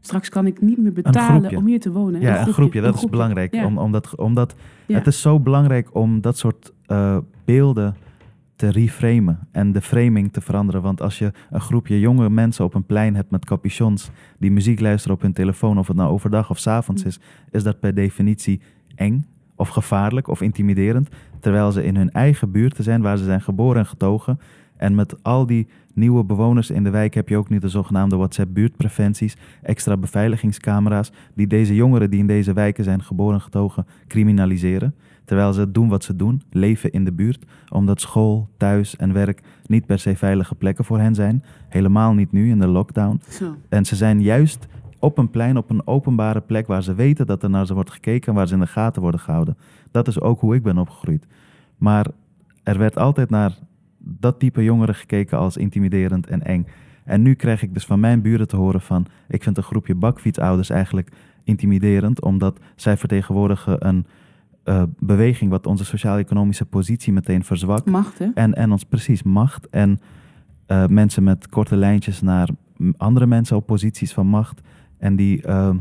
[0.00, 2.20] straks kan ik niet meer betalen om hier te wonen.
[2.20, 3.54] Ja, een groepje, dat een is belangrijk.
[3.54, 3.66] Ja.
[3.66, 4.54] Om, omdat, omdat
[4.86, 4.98] Ja.
[4.98, 7.96] het is zo belangrijk om dat soort eh, beelden
[8.56, 10.82] te reframen en de framing te veranderen.
[10.82, 14.80] Want als je een groepje jonge mensen op een plein hebt met capuchons die muziek
[14.80, 17.08] luisteren op hun telefoon, of het nou overdag of 's avonds Hm.
[17.08, 17.18] is,
[17.50, 18.60] is dat per definitie
[18.94, 19.26] eng
[19.56, 21.08] of gevaarlijk of intimiderend.
[21.40, 24.38] Terwijl ze in hun eigen buurt zijn, waar ze zijn geboren en getogen.
[24.76, 28.16] En met al die nieuwe bewoners in de wijk heb je ook nu de zogenaamde
[28.16, 34.94] WhatsApp-buurtpreventies, extra beveiligingscamera's, die deze jongeren die in deze wijken zijn geboren en getogen criminaliseren.
[35.24, 39.42] Terwijl ze doen wat ze doen, leven in de buurt, omdat school, thuis en werk
[39.66, 41.44] niet per se veilige plekken voor hen zijn.
[41.68, 43.20] Helemaal niet nu in de lockdown.
[43.28, 43.56] Zo.
[43.68, 44.66] En ze zijn juist
[45.06, 47.90] op een plein, op een openbare plek waar ze weten dat er naar ze wordt
[47.90, 49.56] gekeken en waar ze in de gaten worden gehouden.
[49.90, 51.26] Dat is ook hoe ik ben opgegroeid.
[51.76, 52.06] Maar
[52.62, 53.52] er werd altijd naar
[53.98, 56.66] dat type jongeren gekeken als intimiderend en eng.
[57.04, 59.06] En nu krijg ik dus van mijn buren te horen van...
[59.28, 61.12] ik vind een groepje bakfietsouders eigenlijk
[61.44, 62.22] intimiderend...
[62.22, 64.06] omdat zij vertegenwoordigen een
[64.64, 65.50] eh, beweging...
[65.50, 67.86] wat onze sociaal-economische positie meteen verzwakt.
[67.86, 68.28] Macht, hè?
[68.34, 69.68] En, en ons precies macht.
[69.68, 70.00] En
[70.66, 72.48] eh, mensen met korte lijntjes naar
[72.96, 74.60] andere mensen op posities van macht.
[74.98, 75.74] En die eh,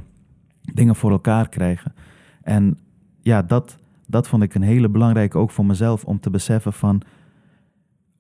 [0.62, 1.94] dingen voor elkaar krijgen.
[2.42, 2.78] En
[3.22, 7.02] ja, dat, dat vond ik een hele belangrijke ook voor mezelf om te beseffen van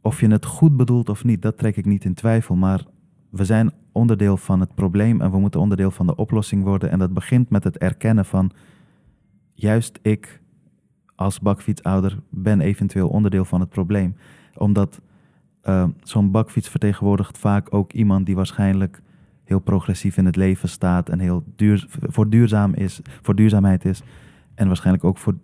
[0.01, 2.55] of je het goed bedoelt of niet, dat trek ik niet in twijfel.
[2.55, 2.85] Maar
[3.29, 6.89] we zijn onderdeel van het probleem en we moeten onderdeel van de oplossing worden.
[6.89, 8.51] En dat begint met het erkennen van
[9.53, 10.41] juist ik
[11.15, 14.15] als bakfietsouder ben eventueel onderdeel van het probleem.
[14.57, 15.01] Omdat
[15.61, 19.01] eh, zo'n bakfiets vertegenwoordigt vaak ook iemand die waarschijnlijk
[19.45, 24.01] heel progressief in het leven staat en heel duur, voor, duurzaam is, voor duurzaamheid is.
[24.55, 25.35] En waarschijnlijk ook voor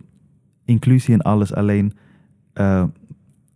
[0.64, 1.54] inclusie in alles.
[1.54, 1.92] Alleen
[2.52, 2.84] eh,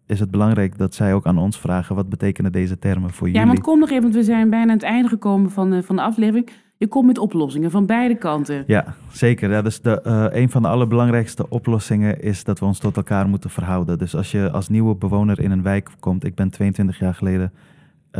[0.07, 3.33] is het belangrijk dat zij ook aan ons vragen: wat betekenen deze termen voor Ja,
[3.33, 3.49] jullie?
[3.49, 5.97] want kom nog even, want we zijn bijna aan het einde gekomen van, eh, van
[5.97, 6.49] de aflevering.
[6.79, 8.65] Je komt met oplossingen van beide kanten.
[8.67, 9.51] Ja, zeker.
[9.51, 13.29] Ja, dus de, eh, een van de allerbelangrijkste oplossingen is dat we ons tot elkaar
[13.29, 13.99] moeten verhouden.
[13.99, 17.53] Dus als je als nieuwe bewoner in een wijk komt, ik ben 22 jaar geleden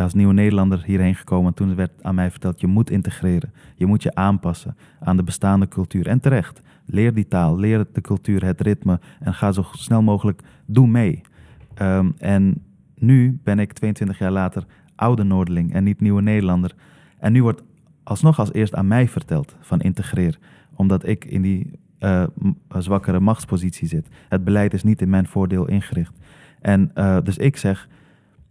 [0.03, 1.55] als nieuwe Nederlander hierheen gekomen.
[1.55, 3.53] Toen werd aan mij verteld, je moet integreren.
[3.75, 6.07] Je moet je aanpassen aan de bestaande cultuur.
[6.07, 10.43] En terecht, leer die taal, leer de cultuur, het ritme en ga zo snel mogelijk,
[10.67, 11.21] doe mee.
[11.75, 12.63] Ehm, en
[12.99, 16.75] nu ben ik 22 jaar later oude Noorderling en niet nieuwe Nederlander.
[17.19, 17.63] En nu wordt
[18.03, 20.39] alsnog als eerst aan mij verteld van integreer.
[20.75, 24.09] Omdat ik in die eh, m- zwakkere machtspositie zit.
[24.29, 26.13] Het beleid is niet in mijn voordeel ingericht.
[26.61, 27.89] En eh, dus ik zeg,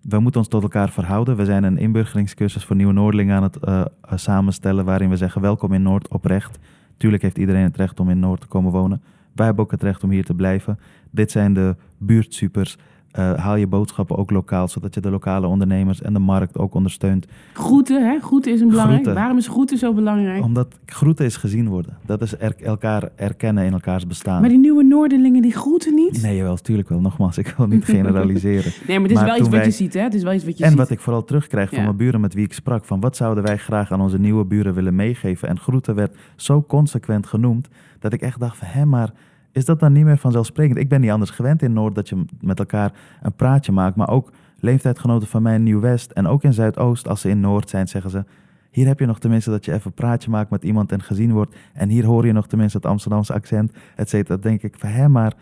[0.07, 1.35] we moeten ons tot elkaar verhouden.
[1.35, 4.85] We zijn een inburgeringscursus voor nieuwe Noordelingen aan het eh, eh, samenstellen...
[4.85, 6.59] waarin we zeggen, welkom in Noord oprecht.
[6.97, 9.01] Tuurlijk heeft iedereen het recht om in Noord te komen wonen.
[9.33, 10.79] Wij hebben ook het recht om hier te blijven.
[11.11, 12.77] Dit zijn de buurtsupers.
[13.15, 16.73] Eh, haal je boodschappen ook lokaal, zodat je de lokale ondernemers en de markt ook
[16.73, 17.25] ondersteunt.
[17.53, 18.19] Groeten, hè?
[18.19, 19.01] Groeten is een belangrijk.
[19.01, 19.21] Groeten.
[19.21, 20.43] Waarom is groeten zo belangrijk?
[20.43, 21.97] Omdat groeten is gezien worden.
[22.05, 24.39] Dat is er- elkaar erkennen in elkaars bestaan.
[24.39, 26.21] Maar die nieuwe Noorderlingen, die groeten niet?
[26.21, 26.99] Nee, wel, tuurlijk wel.
[27.01, 28.71] Nogmaals, ik wil niet generaliseren.
[28.87, 30.01] Nee, maar het is Maar wel iets wat je ziet, hè?
[30.01, 30.79] Het is wel iets wat je En ziet.
[30.79, 33.57] wat ik vooral terugkrijg van mijn buren met wie ik sprak, van wat zouden wij
[33.57, 35.47] graag aan onze nieuwe buren willen meegeven.
[35.49, 37.67] En groeten werd zo consequent genoemd,
[37.99, 39.09] dat ik echt dacht van, hé, maar
[39.55, 40.77] is dat dan niet meer vanzelfsprekend?
[40.77, 42.91] Ik ben niet anders gewend in Noord dat je met elkaar
[43.21, 47.21] een praatje maakt, maar ook leeftijdgenoten van mij in Nieuw-West en ook in Zuidoost, als
[47.21, 48.23] ze in Noord zijn, zeggen ze,
[48.71, 51.31] hier heb je nog tenminste dat je even een praatje maakt met iemand en gezien
[51.31, 51.55] wordt.
[51.73, 54.37] En hier hoor je nog tenminste het Amsterdamse accent, et cetera.
[54.37, 55.33] Denk ik van, hé, maar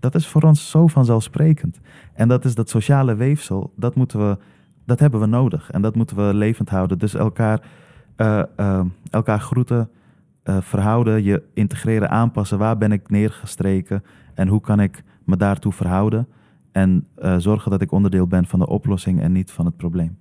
[0.00, 1.80] dat is voor ons zo vanzelfsprekend.
[2.12, 4.38] En dat is dat sociale weefsel, dat, moeten we,
[4.84, 5.70] dat hebben we nodig.
[5.70, 6.98] En dat moeten we levend houden.
[6.98, 7.60] Dus elkaar,
[8.16, 9.90] eh, eh, elkaar groeten,
[10.42, 12.58] eh, verhouden, je integreren, aanpassen.
[12.58, 14.02] Waar ben ik neergestreken
[14.34, 16.26] en hoe kan ik me daartoe verhouden?
[16.72, 20.16] En eh, zorgen dat ik onderdeel ben van de oplossing en niet van het probleem.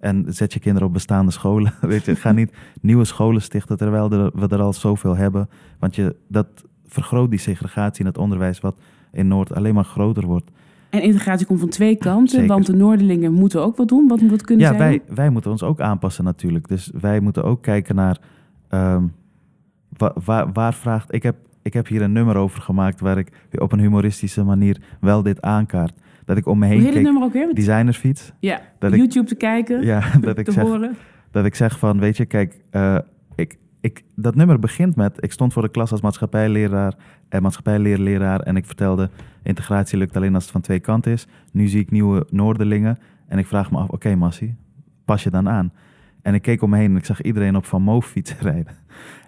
[0.00, 1.72] En zet je kinderen op bestaande scholen.
[1.80, 5.48] Weet je, ga niet nieuwe scholen stichten terwijl er- we er al zoveel hebben.
[5.78, 6.46] Want je, dat
[6.86, 8.80] vergroot die segregatie in het onderwijs, wat
[9.12, 10.50] in Noord alleen maar groter wordt.
[10.90, 12.46] En integratie komt van twee kanten, Zeker.
[12.48, 14.08] want de Noorderlingen moeten ook wat doen.
[14.08, 16.68] Wat, wat kunnen Ja, zij wij, wij moeten ons ook aanpassen natuurlijk.
[16.68, 18.18] Dus wij moeten ook kijken naar
[18.68, 19.04] ehm,
[20.00, 21.14] wa- waar, waar vraagt.
[21.14, 23.28] Ik heb, ik heb hier een nummer over gemaakt waar ik
[23.58, 25.92] op een humoristische manier wel dit aankaart.
[26.24, 27.02] Dat ik om me heen keek.
[27.02, 27.54] nummer ook weer?
[27.54, 28.32] Designersfiets.
[28.40, 30.96] Ja, dat ik- YouTube te kijken, Ja, dat ik te zeg, horen.
[31.30, 32.98] dat ik zeg van, weet je, kijk, eh,
[33.34, 36.94] ik, ik, dat nummer begint met, ik stond voor de klas als maatschappijleraar
[37.28, 39.10] en maatschappijleerleraar en ik vertelde,
[39.42, 41.26] integratie lukt alleen als het van twee kanten is.
[41.52, 42.98] Nu zie ik nieuwe Noorderlingen
[43.28, 44.54] en ik vraag me af, oké Massie,
[45.04, 45.72] pas je dan aan?
[46.22, 48.76] En ik keek om me heen en ik zag iedereen op Van Moof fietsen rijden.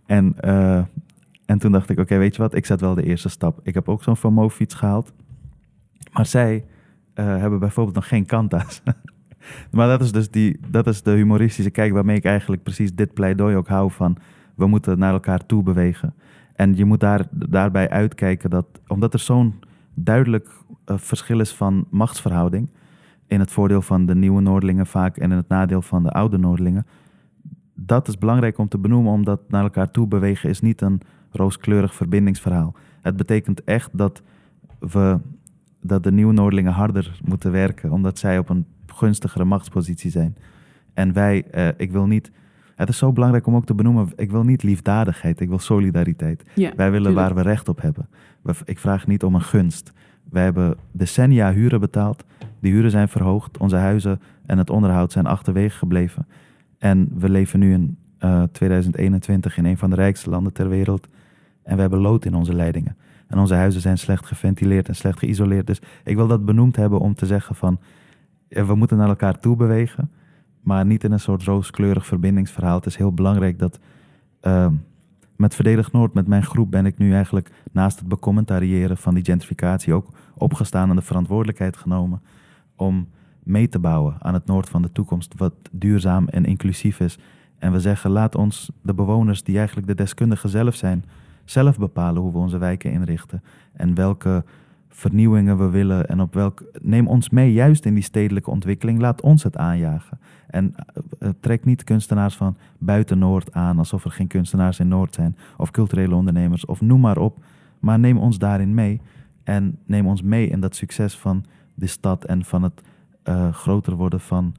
[0.07, 0.83] En, eh,
[1.47, 3.61] en toen dacht ik, oké, weet je wat, ik zet wel de eerste stap.
[3.63, 5.13] Ik heb ook zo'n Van Moof fiets gehaald,
[6.13, 6.65] maar zij
[7.15, 8.83] eh, hebben bijvoorbeeld nog geen kanta's.
[9.71, 13.15] maar dat is dus die, dat is de humoristische kijk waarmee ik eigenlijk precies dit
[13.15, 14.17] pleidooi ook hou van.
[14.55, 16.15] We moeten naar elkaar toe bewegen.
[16.55, 19.55] En je moet daar, daarbij uitkijken dat, omdat er zo'n
[19.95, 20.49] duidelijk
[20.87, 22.71] uh, verschil is van machtsverhouding,
[23.33, 26.39] in het voordeel van de nieuwe Noordelingen vaak en in het nadeel van de oude
[26.39, 26.87] Noordelingen.
[27.75, 31.95] Dat is belangrijk om te benoemen, omdat naar elkaar toe bewegen is niet een rooskleurig
[31.95, 32.75] verbindingsverhaal.
[33.01, 34.23] Het betekent echt dat,
[34.79, 35.19] we,
[35.81, 40.37] dat de nieuwe Noordelingen harder moeten werken, omdat zij op een gunstigere machtspositie zijn.
[40.95, 42.31] En wij, uh, ik wil niet
[42.75, 46.45] het is zo belangrijk om ook te benoemen, ik wil niet liefdadigheid, ik wil solidariteit.
[46.77, 48.09] Wij willen waar we recht op hebben.
[48.65, 49.93] Ik vraag niet om een gunst.
[50.31, 52.25] Wij hebben decennia huren betaald.
[52.63, 53.59] Die huren zijn verhoogd.
[53.59, 56.27] Onze huizen en het onderhoud zijn achterwege gebleven.
[56.79, 60.69] En we leven nu in uh, eh, 2021 in een van de rijkste landen ter
[60.69, 61.09] wereld.
[61.63, 62.97] En we hebben lood in onze leidingen.
[63.27, 65.67] En onze huizen zijn slecht geventileerd en slecht geïsoleerd.
[65.67, 67.81] Dus ik wil dat benoemd hebben om te zeggen van...
[68.49, 70.11] we moeten naar elkaar toe bewegen
[70.63, 72.77] maar niet in een soort rooskleurig verbindingsverhaal.
[72.77, 73.79] Het is heel belangrijk dat
[74.43, 74.67] uh,
[75.37, 79.25] met Verdedig Noord, met mijn groep, ben ik nu eigenlijk naast het becommentariëren van die
[79.25, 82.23] gentrificatie ook opgestaan en de verantwoordelijkheid genomen
[82.83, 83.09] om
[83.43, 87.19] mee te bouwen aan het Noord van de toekomst, wat duurzaam en inclusief is.
[87.59, 91.05] En we zeggen, laat ons de bewoners, die eigenlijk de deskundigen zelf zijn,
[91.45, 94.45] zelf bepalen hoe we onze wijken inrichten en welke
[94.89, 96.65] vernieuwingen we willen en op welk.
[96.81, 99.01] Neem ons mee juist in die stedelijke ontwikkeling.
[99.01, 100.19] Laat ons het aanjagen.
[100.47, 100.75] En
[101.19, 105.37] uh, trek niet kunstenaars van buiten Noord aan, alsof er geen kunstenaars in Noord zijn,
[105.57, 107.45] of culturele ondernemers, of noem maar op.
[107.81, 109.01] Maar neem ons daarin mee.
[109.45, 111.45] En neem ons mee in dat succes van
[111.75, 112.81] de stad en van het
[113.25, 114.55] uh, groter worden van.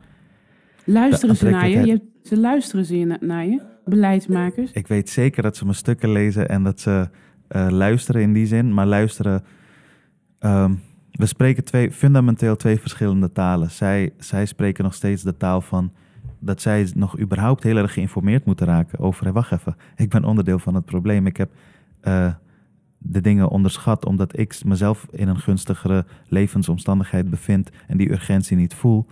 [0.83, 1.85] Luisteren ze naar je?
[1.85, 4.71] je ze luisteren ze naar je, beleidsmakers?
[4.71, 7.09] Ik weet zeker dat ze mijn stukken lezen en dat ze
[7.55, 9.43] uh, luisteren in die zin, maar luisteren
[10.45, 13.71] Um, we spreken twee, fundamenteel twee verschillende talen.
[13.71, 15.93] Zij, zij spreken nog steeds de taal van
[16.39, 20.23] dat zij nog überhaupt heel erg geïnformeerd moeten raken over, hey, wacht even, ik ben
[20.23, 21.27] onderdeel van het probleem.
[21.27, 21.51] Ik heb
[22.03, 22.33] uh,
[23.03, 28.73] de dingen onderschat omdat ik mezelf in een gunstigere levensomstandigheid bevind en die urgentie niet
[28.73, 29.05] voel.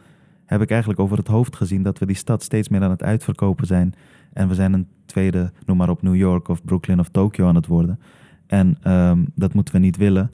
[0.46, 3.04] Heb ik eigenlijk over het hoofd gezien dat we die stad steeds meer aan het
[3.04, 3.94] uitverkopen zijn.
[4.34, 7.56] En we zijn een tweede, noem maar op New York of Brooklyn of Tokio aan
[7.56, 8.00] het worden.
[8.48, 10.32] En um, dat moeten we niet willen.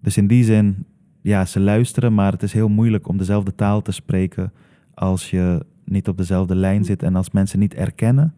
[0.00, 0.86] Dus in die zin,
[1.20, 4.52] ja, ze luisteren, maar het is heel moeilijk om dezelfde taal te spreken
[4.94, 8.34] als je niet op dezelfde lijn zit en als mensen niet erkennen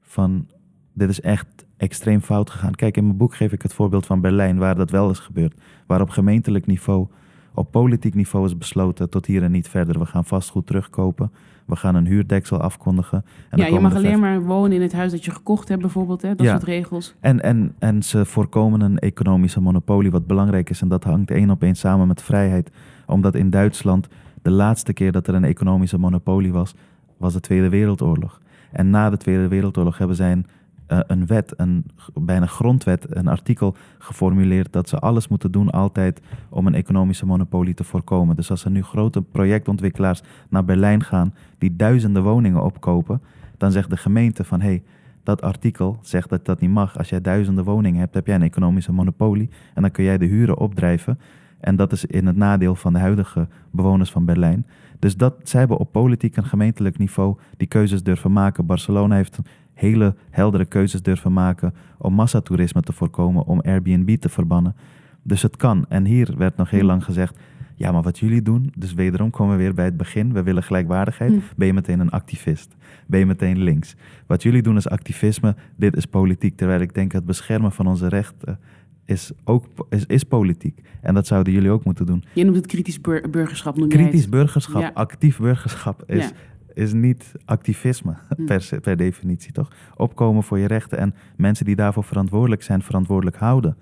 [0.00, 0.46] van
[0.92, 2.74] dit is echt extreem fout gegaan.
[2.74, 5.54] Kijk, in mijn boek geef ik het voorbeeld van Berlijn, waar dat wel is gebeurd.
[5.86, 7.06] Waar op gemeentelijk niveau,
[7.54, 9.98] op politiek niveau is besloten tot hier en niet verder.
[9.98, 11.30] We gaan vastgoed terugkopen.
[11.64, 13.24] We gaan een huurdeksel afkondigen.
[13.50, 16.22] En ja, je mag alleen maar wonen in het huis dat je gekocht hebt, bijvoorbeeld.
[16.22, 16.34] Hè?
[16.34, 16.52] Dat ja.
[16.52, 17.14] soort regels.
[17.20, 20.80] En, en, en ze voorkomen een economische monopolie, wat belangrijk is.
[20.80, 22.70] En dat hangt één op één samen met vrijheid.
[23.06, 24.08] Omdat in Duitsland
[24.42, 26.74] de laatste keer dat er een economische monopolie was,
[27.16, 28.40] was de Tweede Wereldoorlog.
[28.72, 30.46] En na de Tweede Wereldoorlog hebben zij een
[30.88, 31.84] uh, een wet, een
[32.14, 37.74] bijna grondwet, een artikel geformuleerd dat ze alles moeten doen altijd om een economische monopolie
[37.74, 38.36] te voorkomen.
[38.36, 43.22] Dus als er nu grote projectontwikkelaars naar Berlijn gaan die duizenden woningen opkopen,
[43.56, 44.82] dan zegt de gemeente van hé, hey,
[45.22, 46.98] dat artikel zegt dat dat niet mag.
[46.98, 50.26] Als jij duizenden woningen hebt, heb jij een economische monopolie en dan kun jij de
[50.26, 51.18] huren opdrijven.
[51.60, 54.66] En dat is in het nadeel van de huidige bewoners van Berlijn.
[54.98, 58.66] Dus dat, zij hebben op politiek en gemeentelijk niveau die keuzes durven maken.
[58.66, 59.38] Barcelona heeft
[59.78, 64.76] hele heldere keuzes durven maken om massatoerisme te voorkomen, om Airbnb te verbannen.
[65.22, 65.84] Dus het kan.
[65.88, 66.86] En hier werd nog heel hm.
[66.86, 67.38] lang gezegd,
[67.74, 70.62] ja, maar wat jullie doen, dus wederom komen we weer bij het begin, we willen
[70.62, 71.38] gelijkwaardigheid, hm.
[71.56, 72.76] ben je meteen een activist.
[73.06, 73.96] Ben je meteen links.
[74.26, 76.56] Wat jullie doen is activisme, dit is politiek.
[76.56, 78.58] Terwijl ik denk het beschermen van onze rechten
[79.04, 80.80] is ook is, is politiek.
[81.00, 82.24] En dat zouden jullie ook moeten doen.
[82.32, 83.00] Je noemt het kritisch
[83.30, 83.76] burgerschap.
[83.76, 86.32] Noem kritisch burgerschap, actief burgerschap is,
[86.78, 88.44] is niet activisme hm.
[88.44, 89.68] per, per definitie, toch?
[89.96, 93.76] Opkomen voor je rechten en mensen die daarvoor verantwoordelijk zijn, verantwoordelijk houden,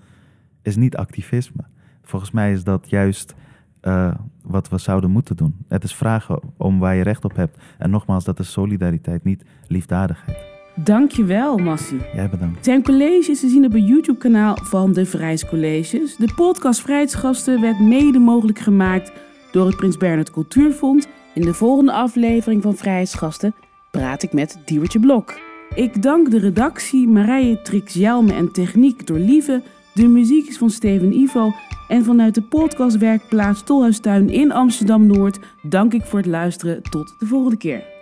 [0.61, 1.63] is niet activisme.
[2.01, 3.35] Volgens mij is dat juist
[3.83, 5.55] uh, wat we zouden moeten doen.
[5.67, 7.57] Het is vragen om waar je recht op hebt.
[7.77, 10.37] En nogmaals, dat is solidariteit, niet liefdadigheid.
[10.75, 12.01] Dankjewel, Massie.
[12.13, 12.65] Jij bedankt.
[12.65, 16.15] Zijn college is te zien op het YouTube-kanaal van de Vrijheidscolleges.
[16.15, 19.11] De podcast Vrijheidsgasten werd mede mogelijk gemaakt
[19.51, 23.55] door het Prins Bernhard Cultuurfonds in de volgende aflevering van Vrijheidsgasten
[23.91, 25.39] praat ik met Diewertje Blok.
[25.75, 29.63] Ik dank de redactie Marije Trix-Jelme en techniek door Lieve.
[29.93, 31.51] De muziek is van Steven Ivo.
[31.87, 36.83] En vanuit de podcastwerkplaats Tolhuistuin in Amsterdam-Noord dank ik voor het luisteren.
[36.83, 37.96] Tot de volgende keer.